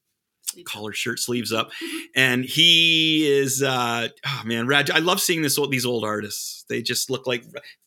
[0.64, 1.70] collar shirt sleeves up.
[2.14, 6.64] And he is uh oh man rad i love seeing this these old artists.
[6.68, 7.44] They just look like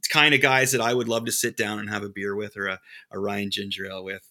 [0.09, 2.55] kind of guys that i would love to sit down and have a beer with
[2.57, 2.79] or a,
[3.11, 4.21] a ryan ginger ale with.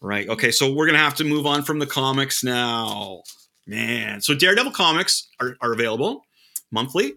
[0.00, 3.22] Right okay so we're gonna have to move on from the comics now.
[3.66, 6.22] Man so daredevil comics are, are available
[6.70, 7.14] monthly.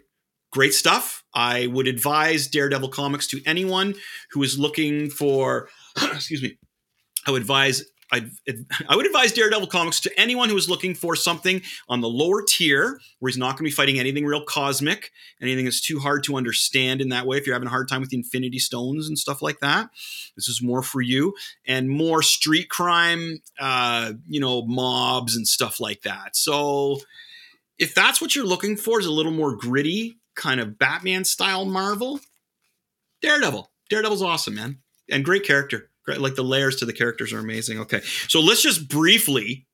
[0.52, 1.24] Great stuff.
[1.36, 3.94] I would advise daredevil comics to anyone
[4.32, 5.70] who is looking for
[6.02, 6.58] excuse me
[7.30, 8.32] i would advise I'd,
[8.88, 12.42] I would advise Daredevil comics to anyone who is looking for something on the lower
[12.42, 15.12] tier where he's not going to be fighting anything real cosmic,
[15.42, 17.38] anything that's too hard to understand in that way.
[17.38, 19.90] If you're having a hard time with the Infinity Stones and stuff like that,
[20.36, 21.36] this is more for you.
[21.68, 26.36] And more street crime, uh, you know, mobs and stuff like that.
[26.36, 27.00] So
[27.78, 31.66] if that's what you're looking for, is a little more gritty kind of Batman style
[31.66, 32.20] Marvel,
[33.22, 33.70] Daredevil.
[33.90, 35.89] Daredevil's awesome, man, and great character.
[36.18, 37.80] Like the layers to the characters are amazing.
[37.80, 39.68] Okay, so let's just briefly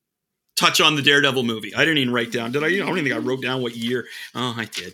[0.55, 1.73] touch on the Daredevil movie.
[1.75, 2.51] I didn't even write down.
[2.51, 2.67] Did I?
[2.67, 4.05] I don't even think I wrote down what year.
[4.33, 4.93] Oh, I did.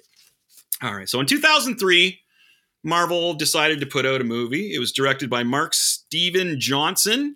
[0.82, 1.08] All right.
[1.08, 2.20] So in 2003,
[2.84, 4.74] Marvel decided to put out a movie.
[4.74, 7.36] It was directed by Mark Steven Johnson.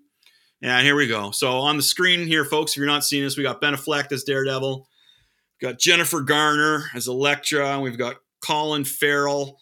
[0.62, 1.32] And here we go.
[1.32, 4.12] So on the screen here, folks, if you're not seeing this, we got Ben Affleck
[4.12, 4.88] as Daredevil.
[5.62, 7.74] We've got Jennifer Garner as Elektra.
[7.74, 9.60] And we've got Colin Farrell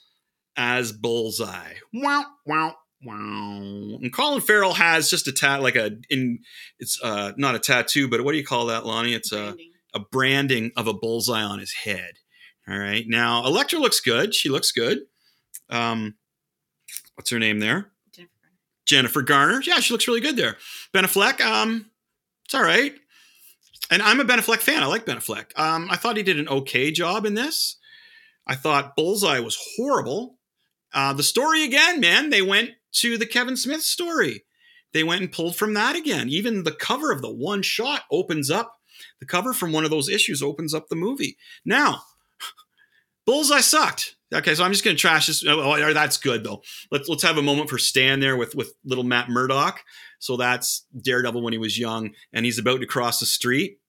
[0.55, 1.73] as Bullseye.
[1.93, 2.75] Wow, wow,
[3.05, 3.97] wow.
[4.01, 6.39] And Colin Farrell has just a tat, like a in.
[6.79, 9.13] It's uh not a tattoo, but what do you call that, Lonnie?
[9.13, 9.71] It's a Branding.
[9.93, 12.13] a branding of a bullseye on his head.
[12.67, 13.05] All right.
[13.07, 14.33] Now Elektra looks good.
[14.33, 14.99] She looks good.
[15.69, 16.15] Um,
[17.15, 17.91] what's her name there?
[18.13, 18.57] Jennifer Garner.
[18.85, 19.61] Jennifer Garner.
[19.65, 20.57] Yeah, she looks really good there.
[20.93, 21.41] Ben Affleck.
[21.41, 21.89] Um,
[22.45, 22.93] it's all right.
[23.91, 24.81] And I'm a Ben Affleck fan.
[24.81, 25.57] I like Ben Affleck.
[25.59, 27.77] Um, I thought he did an okay job in this.
[28.47, 30.37] I thought Bullseye was horrible.
[30.93, 32.29] Uh, the story again, man.
[32.29, 34.43] They went to the Kevin Smith story.
[34.93, 36.29] They went and pulled from that again.
[36.29, 38.79] Even the cover of the one shot opens up.
[39.19, 41.37] The cover from one of those issues opens up the movie.
[41.65, 42.03] Now,
[43.25, 44.15] Bullseye sucked.
[44.33, 45.45] Okay, so I'm just going to trash this.
[45.45, 46.63] Oh, oh, oh, that's good though.
[46.91, 49.81] Let's let's have a moment for Stan there with with little Matt Murdock.
[50.19, 53.79] So that's Daredevil when he was young, and he's about to cross the street,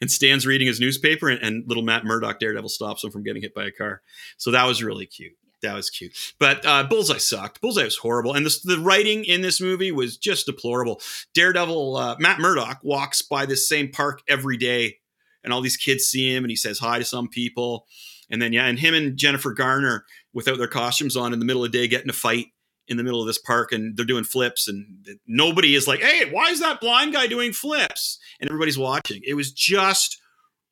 [0.00, 3.42] and Stan's reading his newspaper, and, and little Matt Murdock Daredevil stops him from getting
[3.42, 4.02] hit by a car.
[4.36, 5.32] So that was really cute.
[5.62, 6.12] That was cute.
[6.38, 7.60] But uh, Bullseye sucked.
[7.60, 11.00] Bullseye was horrible, and this, the writing in this movie was just deplorable.
[11.34, 14.98] Daredevil uh, Matt Murdock walks by this same park every day,
[15.42, 17.86] and all these kids see him, and he says hi to some people.
[18.30, 21.64] And then yeah, and him and Jennifer Garner without their costumes on in the middle
[21.64, 22.48] of the day getting a fight
[22.86, 26.30] in the middle of this park and they're doing flips and nobody is like, "Hey,
[26.30, 29.22] why is that blind guy doing flips?" And everybody's watching.
[29.26, 30.20] It was just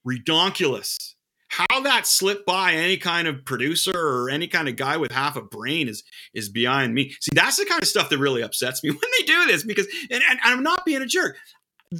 [0.06, 1.14] redonkulous.
[1.48, 5.36] How that slipped by any kind of producer or any kind of guy with half
[5.36, 6.02] a brain is
[6.34, 7.10] is beyond me.
[7.20, 9.86] See, that's the kind of stuff that really upsets me when they do this because
[10.10, 11.36] and, and I'm not being a jerk.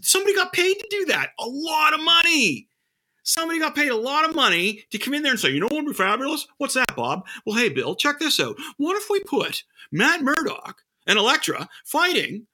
[0.02, 1.30] Somebody got paid to do that.
[1.38, 2.68] A lot of money
[3.26, 5.66] somebody got paid a lot of money to come in there and say, you know
[5.66, 6.46] what would be fabulous?
[6.58, 7.26] What's that, Bob?
[7.44, 8.56] Well, hey, Bill, check this out.
[8.78, 12.46] What if we put Matt Murdock and Elektra fighting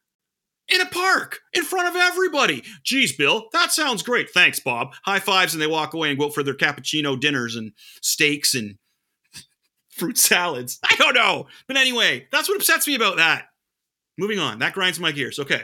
[0.73, 2.63] in a park in front of everybody?
[2.83, 4.31] Geez, Bill, that sounds great.
[4.31, 4.95] Thanks, Bob.
[5.05, 8.79] High fives, and they walk away and go for their cappuccino dinners and steaks and
[9.91, 10.79] fruit salads.
[10.83, 11.47] I don't know.
[11.67, 13.47] But anyway, that's what upsets me about that.
[14.19, 14.59] Moving on.
[14.59, 15.39] That grinds my gears.
[15.39, 15.63] Okay.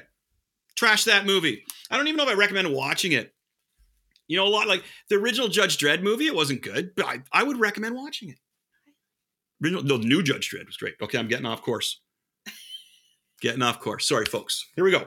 [0.77, 1.65] Trash that movie.
[1.91, 3.35] I don't even know if I recommend watching it.
[4.29, 7.23] You know, a lot like the original Judge Dredd movie, it wasn't good, but I,
[7.33, 8.39] I would recommend watching it.
[9.65, 10.95] Original, no, the new Judge Dredd was great.
[11.01, 12.01] Okay, I'm getting off course.
[13.41, 14.07] Getting off course.
[14.09, 14.67] Sorry, folks.
[14.75, 15.07] Here we go.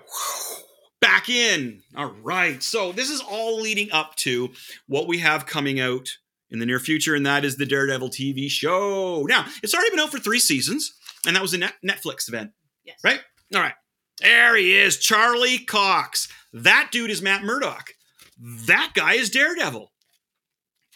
[1.02, 1.82] Back in.
[1.96, 2.62] All right.
[2.64, 4.50] So this is all leading up to
[4.88, 6.08] what we have coming out
[6.50, 9.24] in the near future, and that is the Daredevil TV show.
[9.28, 10.94] Now, it's already been out for three seasons,
[11.26, 12.52] and that was a Netflix event,
[12.86, 13.00] Yes.
[13.04, 13.22] right?
[13.56, 13.74] All right.
[14.20, 16.28] There he is, Charlie Cox.
[16.54, 17.92] That dude is Matt Murdock.
[18.38, 19.92] That guy is Daredevil.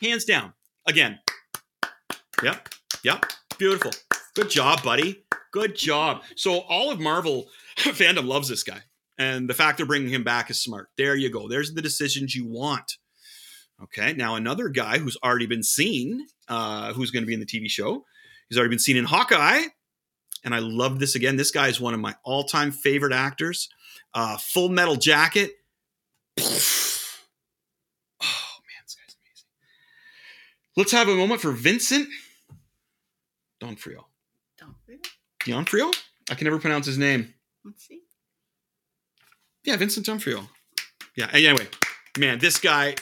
[0.02, 0.54] Hands down.
[0.88, 1.20] Again,
[2.44, 2.70] Yep.
[3.04, 3.26] Yep.
[3.58, 3.92] Beautiful.
[4.36, 5.24] Good job, buddy.
[5.52, 6.24] Good job.
[6.36, 8.82] So all of Marvel fandom loves this guy.
[9.18, 10.90] And the fact they're bringing him back is smart.
[10.98, 11.48] There you go.
[11.48, 12.98] There's the decisions you want.
[13.82, 14.12] Okay.
[14.12, 17.70] Now another guy who's already been seen, uh, who's going to be in the TV
[17.70, 18.06] show.
[18.50, 19.64] He's already been seen in Hawkeye.
[20.44, 21.38] And I love this again.
[21.38, 23.70] This guy is one of my all-time favorite actors.
[24.14, 25.52] Uh, Full Metal Jacket.
[28.22, 29.48] Oh man, this guy's amazing.
[30.78, 32.08] Let's have a moment for Vincent
[33.60, 34.08] D'Onofrio.
[34.66, 35.02] Don't really.
[35.66, 35.96] Donfrio?
[36.30, 37.34] I can never pronounce his name.
[37.64, 38.02] Let's see.
[39.64, 40.48] Yeah, Vincent D'Onofrio.
[41.16, 41.30] Yeah.
[41.32, 41.68] Anyway,
[42.18, 42.96] man, this guy,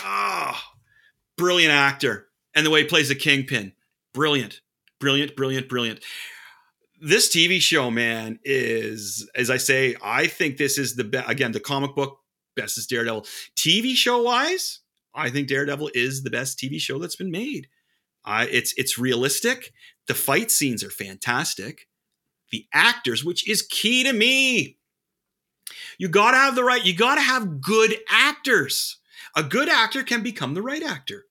[0.00, 0.72] ah,
[1.36, 3.72] brilliant actor, and the way he plays the kingpin,
[4.12, 4.60] brilliant,
[5.00, 6.00] brilliant, brilliant, brilliant.
[7.00, 11.28] This TV show, man, is as I say, I think this is the best.
[11.28, 12.18] Again, the comic book
[12.56, 13.26] best is Daredevil.
[13.56, 14.80] TV show wise,
[15.14, 17.68] I think Daredevil is the best TV show that's been made.
[18.24, 19.72] I it's it's realistic.
[20.06, 21.88] The fight scenes are fantastic.
[22.50, 24.76] The actors, which is key to me,
[25.98, 28.98] you got to have the right, you got to have good actors.
[29.36, 31.26] A good actor can become the right actor.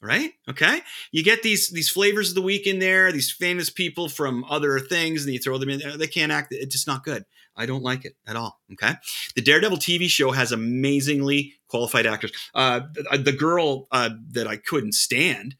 [0.00, 0.32] Right?
[0.50, 0.82] Okay?
[1.12, 4.78] You get these these flavors of the week in there, these famous people from other
[4.78, 5.96] things and you throw them in there.
[5.96, 6.48] They can't act.
[6.50, 7.24] It's just not good.
[7.56, 8.60] I don't like it at all.
[8.72, 8.94] Okay?
[9.34, 12.32] The Daredevil TV show has amazingly qualified actors.
[12.54, 15.56] Uh the, the girl uh, that I couldn't stand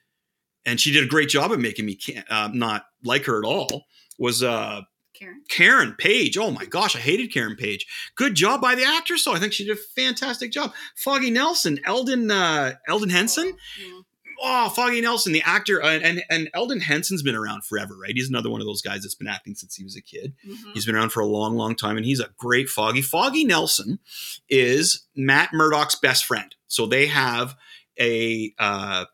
[0.66, 3.46] and she did a great job of making me can't, uh, not like her at
[3.46, 3.87] all
[4.18, 4.83] was uh
[5.14, 5.42] Karen.
[5.48, 6.37] Karen Page.
[6.37, 7.87] Oh my gosh, I hated Karen Page.
[8.16, 10.72] Good job by the actress, so I think she did a fantastic job.
[10.96, 13.57] Foggy Nelson, Elden, uh, Elden Henson.
[13.81, 14.00] Yeah.
[14.42, 18.11] Oh, Foggy Nelson, the actor, uh, and and Elden Henson's been around forever, right?
[18.12, 20.35] He's another one of those guys that's been acting since he was a kid.
[20.46, 20.74] Mhm.
[20.74, 23.00] He's been around for a long, long time, and he's a great Foggy.
[23.00, 24.00] Foggy Nelson
[24.48, 27.55] is Matt Murdock's best friend, so they have
[27.98, 29.05] a uh,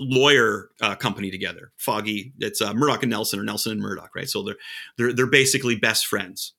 [0.00, 1.72] lawyer uh, company together.
[1.76, 4.28] Foggy, it's uh, Murdock and Nelson, or Nelson and Murdock, right?
[4.28, 4.56] So they're
[4.96, 6.54] they're they're basically best friends,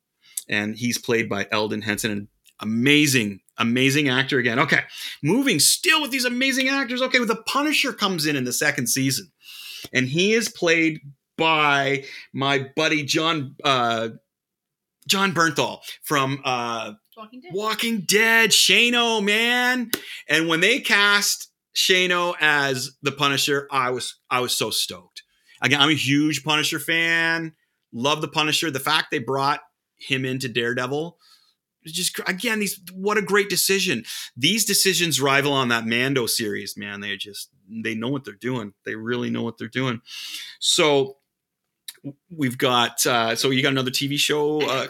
[0.47, 2.27] and he's played by Elden Henson, an
[2.59, 4.59] amazing, amazing actor again.
[4.59, 4.81] Okay,
[5.23, 7.01] moving still with these amazing actors.
[7.01, 9.31] Okay, with the Punisher comes in in the second season,
[9.93, 11.01] and he is played
[11.37, 14.09] by my buddy John uh,
[15.07, 17.51] Jon Bernthal from uh, Walking Dead.
[17.53, 19.91] Walking Dead, Shano, man.
[20.29, 25.23] And when they cast Shano as the Punisher, I was I was so stoked.
[25.61, 27.53] Again, I'm a huge Punisher fan.
[27.93, 28.71] Love the Punisher.
[28.71, 29.61] The fact they brought
[29.97, 31.17] him into Daredevil,
[31.85, 34.03] just again these what a great decision.
[34.35, 37.01] These decisions rival on that Mando series, man.
[37.01, 38.73] They just they know what they're doing.
[38.85, 40.01] They really know what they're doing.
[40.59, 41.17] So
[42.29, 44.87] we've got uh so you got another TV show uh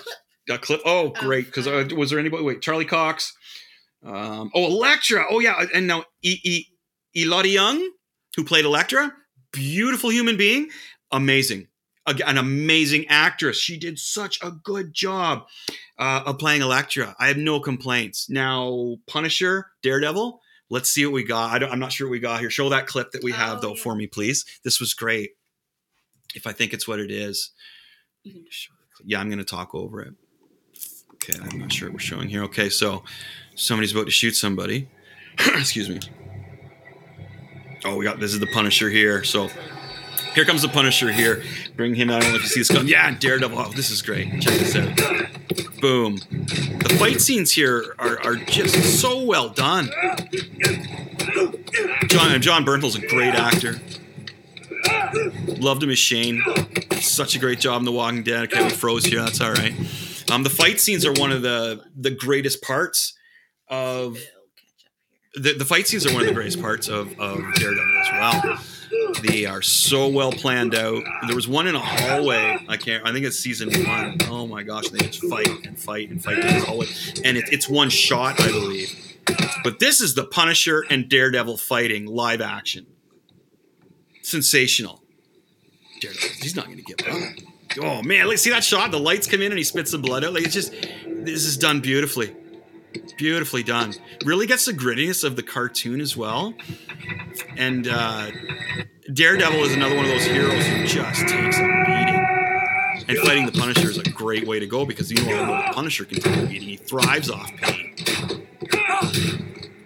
[0.49, 0.81] a clip.
[0.85, 1.45] Oh, great!
[1.45, 2.43] Because uh, was there anybody?
[2.43, 3.35] Wait, Charlie Cox.
[4.03, 5.25] Um, oh, Elektra.
[5.29, 5.63] Oh, yeah.
[5.73, 6.39] And now E.
[6.43, 6.65] E.
[7.15, 7.91] Elodie Yung,
[8.35, 9.13] who played Elektra,
[9.51, 10.69] beautiful human being,
[11.11, 11.67] amazing,
[12.07, 13.57] an amazing actress.
[13.57, 15.45] She did such a good job
[15.99, 17.15] uh, of playing Elektra.
[17.19, 18.29] I have no complaints.
[18.29, 20.39] Now, Punisher, Daredevil.
[20.69, 21.51] Let's see what we got.
[21.51, 22.49] I don't, I'm not sure what we got here.
[22.49, 23.81] Show that clip that we have Oh, though yeah.
[23.81, 24.45] for me, please.
[24.63, 25.31] This was great.
[26.33, 27.51] If I think it's what it is.
[28.23, 28.69] You can just-
[29.03, 30.13] Yeah, I'm going to talk over it.
[31.15, 32.43] Okay, I'm not sure what we're showing here.
[32.43, 33.03] Okay, so
[33.55, 34.87] somebody's about to shoot somebody.
[35.39, 35.99] Excuse me.
[37.83, 39.23] Oh, we got this is the Punisher here.
[39.23, 39.49] So
[40.35, 41.43] here comes the Punisher here.
[41.75, 42.17] Bring him out.
[42.17, 42.87] I don't know if you see this gun.
[42.87, 43.57] Yeah, Daredevil.
[43.57, 44.41] Oh, this is great.
[44.41, 44.95] Check this out.
[45.81, 46.17] Boom.
[46.17, 49.89] The fight scenes here are, are just so well done.
[52.07, 53.81] John Jon Bernthal's a great actor.
[55.59, 56.41] Loved him as Shane.
[56.99, 58.43] Such a great job in The Walking Dead.
[58.43, 59.21] Okay, we froze here.
[59.21, 59.73] That's all right.
[60.31, 63.17] Um, the fight scenes are one of the the greatest parts
[63.67, 65.20] of It'll catch up here.
[65.33, 68.59] The, the fight scenes are one of the greatest parts of, of Daredevil as well.
[69.23, 71.03] They are so well planned out.
[71.27, 72.57] There was one in a hallway.
[72.67, 73.05] I can't.
[73.05, 74.17] I think it's season one.
[74.27, 74.89] Oh my gosh!
[74.89, 76.87] They just fight and fight and fight in the hallway,
[77.23, 79.17] and it, it's one shot, I believe.
[79.63, 82.85] But this is the Punisher and Daredevil fighting live action.
[84.21, 85.01] Sensational.
[86.01, 86.29] Daredevil.
[86.41, 87.29] He's not going to give up.
[87.81, 88.35] Oh man!
[88.37, 88.91] See that shot?
[88.91, 90.33] The lights come in and he spits the blood out.
[90.33, 90.73] Like it's just.
[91.23, 92.35] This is done beautifully
[93.17, 93.93] beautifully done.
[94.25, 96.53] Really gets the grittiness of the cartoon as well.
[97.57, 98.31] And uh,
[99.13, 102.27] Daredevil is another one of those heroes who just takes a beating.
[103.07, 106.05] And fighting the Punisher is a great way to go because you know the Punisher
[106.05, 106.69] can take a beating.
[106.69, 107.95] He thrives off pain.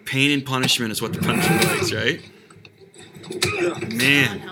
[0.06, 2.22] Pain and punishment is what the Punisher likes, right?
[3.91, 4.51] Man,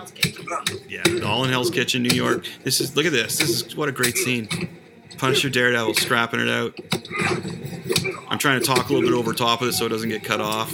[0.88, 2.46] yeah, all in Hell's Kitchen, New York.
[2.64, 3.38] This is look at this.
[3.38, 4.48] This is what a great scene.
[5.18, 6.78] Punisher Daredevil scrapping it out.
[8.28, 10.24] I'm trying to talk a little bit over top of it so it doesn't get
[10.24, 10.72] cut off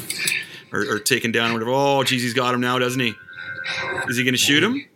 [0.73, 1.73] or, or taken down or whatever.
[1.73, 3.15] Oh, geez, he's got him now, doesn't he?
[4.09, 4.87] Is he going to shoot him?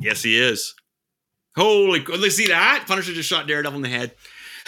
[0.00, 0.74] Yes, he is.
[1.56, 2.84] Holy, let's see that.
[2.86, 4.12] Punisher just shot Daredevil in the head.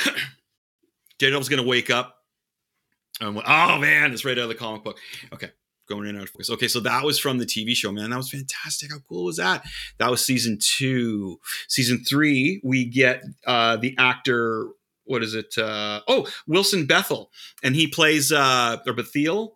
[1.19, 2.17] Daredevil's gonna wake up.
[3.21, 4.99] And, oh man, it's right out of the comic book.
[5.33, 5.51] Okay,
[5.89, 6.51] going in out of focus.
[6.51, 8.11] Okay, so that was from the TV show, man.
[8.11, 8.91] That was fantastic.
[8.91, 9.65] How cool was that?
[9.99, 11.39] That was season two.
[11.69, 14.69] Season three, we get uh the actor.
[15.09, 15.57] What is it?
[15.59, 17.31] Uh, oh, Wilson Bethel,
[17.63, 19.53] and he plays uh or Bethiel.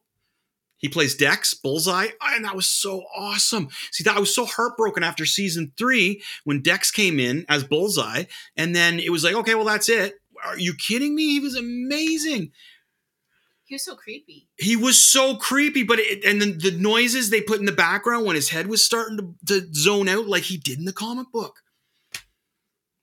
[0.78, 3.68] He plays Dex, Bullseye, and that was so awesome.
[3.92, 8.24] See, that I was so heartbroken after season three when Dex came in as Bullseye,
[8.56, 10.14] and then it was like, okay, well, that's it.
[10.44, 11.28] Are you kidding me?
[11.34, 12.50] He was amazing.
[13.64, 14.48] He was so creepy.
[14.56, 18.26] He was so creepy, but it, and then the noises they put in the background
[18.26, 21.30] when his head was starting to, to zone out like he did in the comic
[21.32, 21.60] book.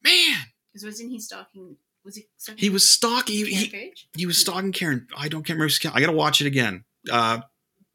[0.04, 0.38] Man,
[0.72, 1.78] Because wasn't he stalking?
[2.10, 2.28] Was he?
[2.56, 3.36] He was stalking.
[3.36, 4.08] He, Karen he, Page?
[4.18, 5.08] he was stalking Karen.
[5.16, 5.74] I don't can't remember.
[5.94, 6.84] I got to watch it again.
[7.12, 7.42] Uh,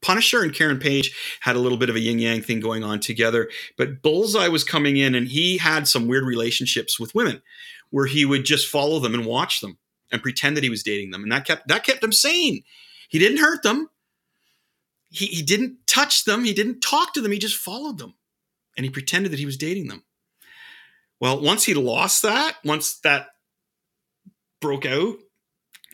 [0.01, 3.01] Punisher and Karen Page had a little bit of a yin yang thing going on
[3.01, 7.41] together, but Bullseye was coming in and he had some weird relationships with women,
[7.89, 9.79] where he would just follow them and watch them
[10.13, 12.63] and pretend that he was dating them, and that kept that kept him sane.
[13.09, 13.89] He didn't hurt them.
[15.09, 16.45] He he didn't touch them.
[16.45, 17.33] He didn't talk to them.
[17.33, 18.13] He just followed them,
[18.77, 20.05] and he pretended that he was dating them.
[21.19, 23.27] Well, once he lost that, once that
[24.65, 25.17] broke out,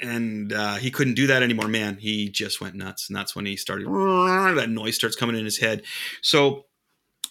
[0.02, 1.68] and uh, he couldn't do that anymore.
[1.68, 3.88] Man, he just went nuts, and that's when he started.
[4.56, 5.84] That noise starts coming in his head.
[6.22, 6.66] So,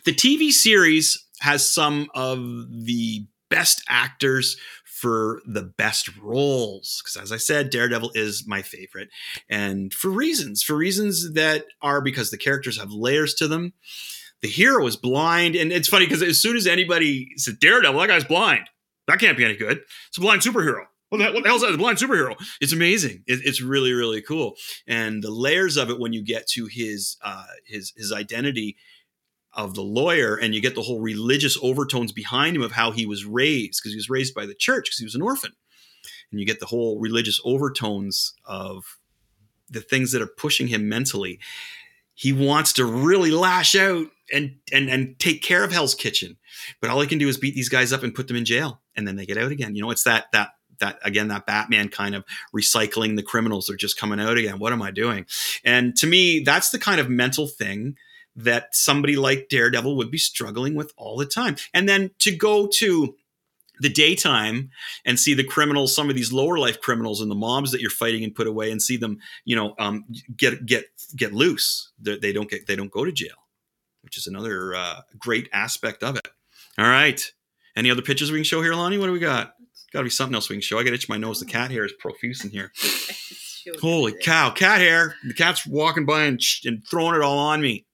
[0.04, 2.38] the TV series has some of
[2.70, 9.08] the best actors for the best roles because as i said daredevil is my favorite
[9.48, 13.72] and for reasons for reasons that are because the characters have layers to them
[14.42, 18.08] the hero is blind and it's funny because as soon as anybody said daredevil that
[18.08, 18.68] guy's blind
[19.08, 21.74] that can't be any good it's a blind superhero what the, what the hell's that?
[21.74, 22.34] A blind superhero.
[22.60, 23.24] It's amazing.
[23.26, 24.56] It, it's really, really cool.
[24.86, 28.76] And the layers of it when you get to his uh, his his identity
[29.52, 33.04] of the lawyer, and you get the whole religious overtones behind him of how he
[33.04, 35.52] was raised, because he was raised by the church, because he was an orphan,
[36.30, 38.98] and you get the whole religious overtones of
[39.68, 41.40] the things that are pushing him mentally.
[42.14, 46.36] He wants to really lash out and and and take care of Hell's Kitchen,
[46.80, 48.80] but all he can do is beat these guys up and put them in jail,
[48.94, 49.74] and then they get out again.
[49.74, 50.50] You know, it's that that
[50.80, 52.24] that again that batman kind of
[52.54, 54.58] recycling the criminals they're just coming out again.
[54.58, 55.26] What am i doing?
[55.64, 57.96] And to me that's the kind of mental thing
[58.36, 61.56] that somebody like daredevil would be struggling with all the time.
[61.74, 63.16] And then to go to
[63.80, 64.70] the daytime
[65.06, 67.90] and see the criminals some of these lower life criminals and the mobs that you're
[67.90, 70.04] fighting and put away and see them you know um,
[70.36, 70.84] get get
[71.16, 71.90] get loose.
[71.98, 73.46] They they don't get they don't go to jail
[74.02, 76.26] which is another uh, great aspect of it.
[76.78, 77.32] All right.
[77.76, 78.98] Any other pictures we can show here lonnie?
[78.98, 79.54] What do we got
[79.92, 80.78] Got to be something else we can show.
[80.78, 81.40] I got to itch my nose.
[81.40, 82.72] The cat hair is profuse in here.
[83.80, 85.16] Holy cow, cat hair!
[85.26, 87.86] The cat's walking by and, sh- and throwing it all on me.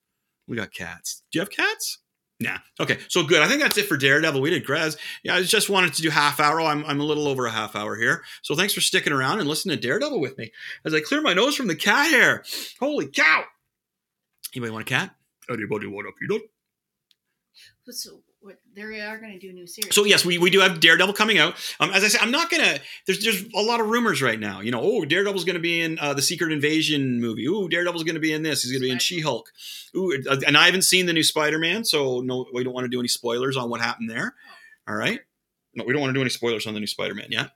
[0.47, 1.23] We got cats.
[1.31, 1.99] Do you have cats?
[2.39, 2.57] Nah.
[2.79, 3.41] Okay, so good.
[3.41, 4.39] I think that's it for Daredevil.
[4.39, 4.95] We did Grez.
[5.23, 6.61] Yeah, I just wanted to do half hour.
[6.61, 8.23] I'm, I'm a little over a half hour here.
[8.43, 10.51] So thanks for sticking around and listening to Daredevil with me
[10.85, 12.43] as I clear my nose from the cat hair.
[12.79, 13.43] Holy cow!
[14.53, 15.15] Anybody want a cat?
[15.49, 16.43] Anybody want a peanut?
[17.89, 18.57] So what?
[18.73, 19.93] They are going to do a new series.
[19.93, 21.55] So yes, we, we do have Daredevil coming out.
[21.79, 22.79] Um, as I said, I'm not gonna.
[23.05, 24.61] There's there's a lot of rumors right now.
[24.61, 27.45] You know, oh, Daredevil's gonna be in uh, the Secret Invasion movie.
[27.45, 28.63] Ooh, Daredevil's gonna be in this.
[28.63, 29.51] He's gonna be in She Hulk.
[29.95, 32.85] Ooh, uh, and I haven't seen the new Spider Man, so no, we don't want
[32.85, 34.33] to do any spoilers on what happened there.
[34.87, 35.19] All right,
[35.75, 37.51] no, we don't want to do any spoilers on the new Spider Man yet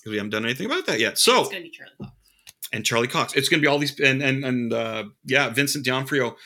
[0.00, 1.18] because we haven't done anything about that yet.
[1.18, 2.12] So it's going to be Charlie Cox.
[2.72, 3.34] and Charlie Cox.
[3.34, 6.36] It's going to be all these and and and uh, yeah, Vincent D'Onofrio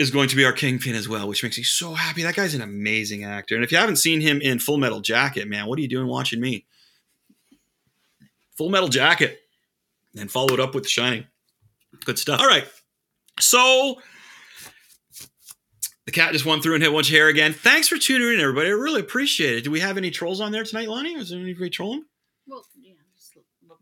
[0.00, 2.22] is going to be our kingpin as well, which makes me so happy.
[2.22, 3.54] That guy's an amazing actor.
[3.54, 6.06] And if you haven't seen him in Full Metal Jacket, man, what are you doing
[6.06, 6.64] watching me?
[8.56, 9.38] Full Metal Jacket,
[10.18, 11.26] and follow it up with The Shining.
[12.04, 12.40] Good stuff.
[12.40, 12.66] All right,
[13.38, 14.00] so.
[16.06, 17.52] The cat just went through and hit one hair again.
[17.52, 18.68] Thanks for tuning in, everybody.
[18.68, 19.64] I really appreciate it.
[19.64, 21.14] Do we have any trolls on there tonight, Lonnie?
[21.14, 22.04] Is there anybody trolling?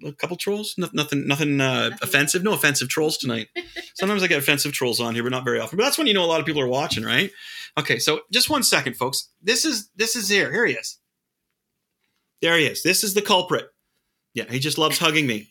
[0.01, 0.11] Well, yeah.
[0.11, 0.74] Just, a couple trolls.
[0.78, 1.99] No, nothing, nothing, uh, Nothing.
[2.03, 2.42] offensive.
[2.42, 3.49] No offensive trolls tonight.
[3.94, 5.76] Sometimes I get offensive trolls on here, but not very often.
[5.76, 7.30] But that's when you know a lot of people are watching, right?
[7.78, 9.28] Okay, so just one second, folks.
[9.42, 10.53] This is this is here.
[10.53, 10.99] Here he is.
[12.42, 12.82] There he is.
[12.82, 13.66] This is the culprit.
[14.34, 15.49] Yeah, he just loves hugging me.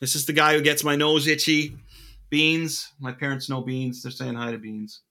[0.00, 1.76] This is the guy who gets my nose itchy.
[2.30, 2.88] Beans.
[3.00, 4.02] My parents know Beans.
[4.02, 5.02] They're saying hi to Beans.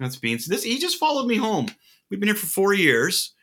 [0.00, 0.46] That's Beans.
[0.46, 1.66] This he just followed me home.
[2.10, 3.34] We've been here for four years.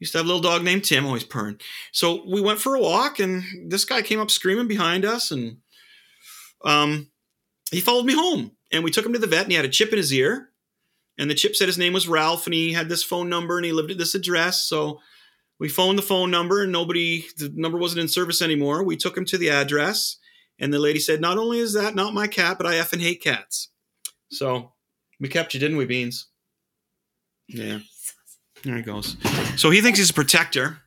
[0.00, 1.60] Used to have a little dog named Tim, always purring.
[1.92, 5.58] So we went for a walk, and this guy came up screaming behind us, and
[6.64, 7.08] um,
[7.70, 8.52] he followed me home.
[8.72, 10.50] And we took him to the vet, and he had a chip in his ear.
[11.16, 13.64] And the chip said his name was Ralph, and he had this phone number, and
[13.64, 14.62] he lived at this address.
[14.62, 15.00] So
[15.60, 18.82] we phoned the phone number, and nobody, the number wasn't in service anymore.
[18.82, 20.16] We took him to the address,
[20.58, 23.22] and the lady said, "Not only is that not my cat, but I effing hate
[23.22, 23.68] cats."
[24.30, 24.72] So
[25.20, 26.26] We kept you, didn't we, Beans?
[27.48, 27.78] Yeah.
[28.64, 29.16] There he goes.
[29.56, 30.78] So he thinks he's a protector,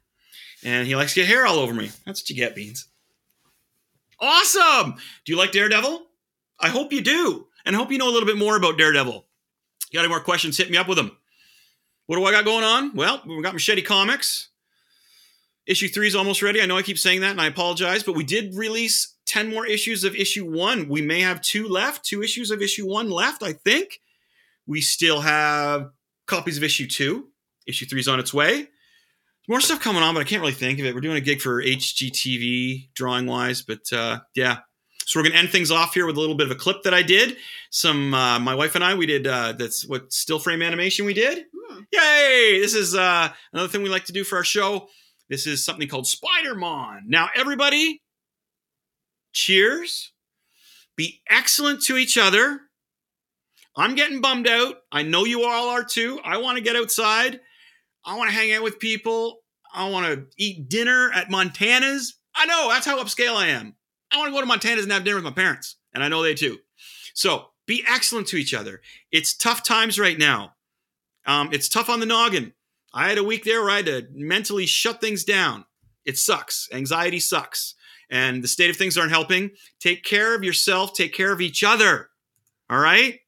[0.64, 1.92] and he likes to get hair all over me.
[2.06, 2.88] That's what you get, Beans.
[4.20, 4.96] Awesome!
[5.26, 6.06] Do you like Daredevil?
[6.60, 9.26] I hope you do, and I hope you know a little bit more about Daredevil.
[9.92, 10.58] You got any more questions?
[10.58, 11.16] Hit me up with them.
[12.08, 12.96] What do I got going on?
[12.96, 14.50] Well, we got Machete Comics.
[15.68, 16.62] Issue three is almost ready.
[16.62, 19.66] I know I keep saying that, and I apologize, but we did release 10 more
[19.66, 20.88] issues of issue one.
[20.88, 24.00] We may have two left, two issues of issue one left, I think.
[24.66, 25.92] We still have
[26.26, 27.28] copies of issue two.
[27.68, 28.68] Issue three is on its way.
[29.48, 30.94] More stuff coming on, but I can't really think of it.
[30.94, 34.60] We're doing a gig for HGTV drawing wise, but uh, yeah.
[35.06, 36.94] So we're gonna end things off here with a little bit of a clip that
[36.94, 37.38] I did.
[37.70, 41.14] Some uh, my wife and I we did uh, that's what still frame animation we
[41.14, 41.46] did.
[41.56, 41.82] Hmm.
[41.94, 42.60] Yay!
[42.60, 44.90] This is uh, another thing we like to do for our show.
[45.30, 47.04] This is something called Spider-Man.
[47.08, 48.02] Now, everybody,
[49.34, 50.14] cheers.
[50.96, 52.62] Be excellent to each other.
[53.76, 54.78] I'm getting bummed out.
[54.92, 56.20] I know you all are too.
[56.24, 57.40] I want to get outside.
[58.08, 59.40] I want to hang out with people.
[59.74, 62.18] I want to eat dinner at Montana's.
[62.34, 63.76] I know that's how upscale I am.
[64.12, 66.24] I want to go to Montana's and have dinner with my parents, and I know
[66.24, 66.58] they too.
[67.14, 68.82] So be excellent to each other.
[69.12, 70.54] It's tough times right now.
[71.26, 72.54] Um, it's tough on the noggin.
[72.94, 75.66] I had a week there where I had to mentally shut things down.
[76.06, 76.70] It sucks.
[76.72, 77.76] Anxiety sucks.
[78.10, 79.52] And the state of things aren't helping.
[79.82, 80.94] Take care of yourself.
[80.94, 82.10] Take care of each other.
[82.70, 83.20] All right?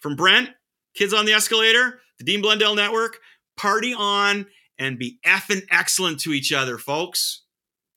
[0.00, 0.50] From Brent,
[0.94, 3.18] Kids on the Escalator, the Dean Blundell Network,
[3.58, 4.46] party on
[4.78, 7.42] and be effing excellent to each other, folks.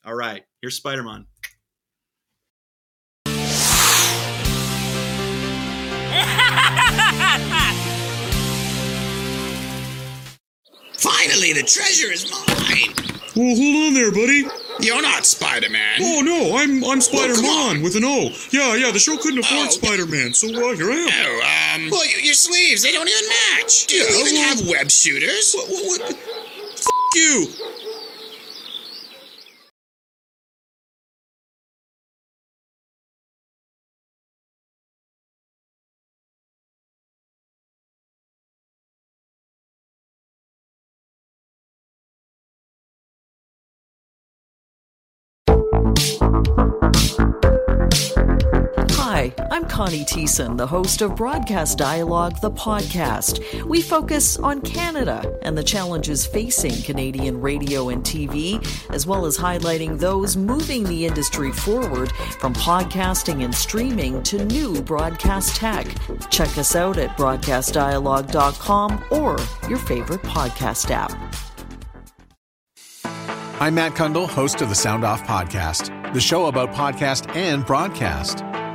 [0.03, 1.27] All right, here's Spider Man.
[10.97, 12.93] Finally, the treasure is mine.
[13.37, 14.45] Oh, hold on there, buddy.
[14.81, 15.99] You're not Spider-Man.
[16.01, 17.81] Oh no, I'm I'm Spider-Man on.
[17.81, 18.29] with an O.
[18.51, 18.91] Yeah, yeah.
[18.91, 19.69] The show couldn't afford Oh.
[19.69, 21.09] Spider Man, so uh, here I am.
[21.13, 21.89] Oh, um.
[21.91, 23.85] Well, your sleeves, they don't even match.
[23.87, 25.53] Do you Yeah, even well- have web shooters?
[25.53, 25.67] What?
[25.69, 26.01] What?
[26.01, 26.11] what?
[26.11, 27.47] F- you.
[49.51, 53.63] I'm Connie Thiessen, the host of Broadcast Dialogue, the podcast.
[53.65, 58.59] We focus on Canada and the challenges facing Canadian radio and TV,
[58.89, 64.81] as well as highlighting those moving the industry forward from podcasting and streaming to new
[64.81, 65.87] broadcast tech.
[66.29, 69.37] Check us out at broadcastdialogue.com or
[69.69, 71.11] your favorite podcast app.
[73.61, 78.43] I'm Matt Cundill, host of the Sound Off Podcast, the show about podcast and broadcast.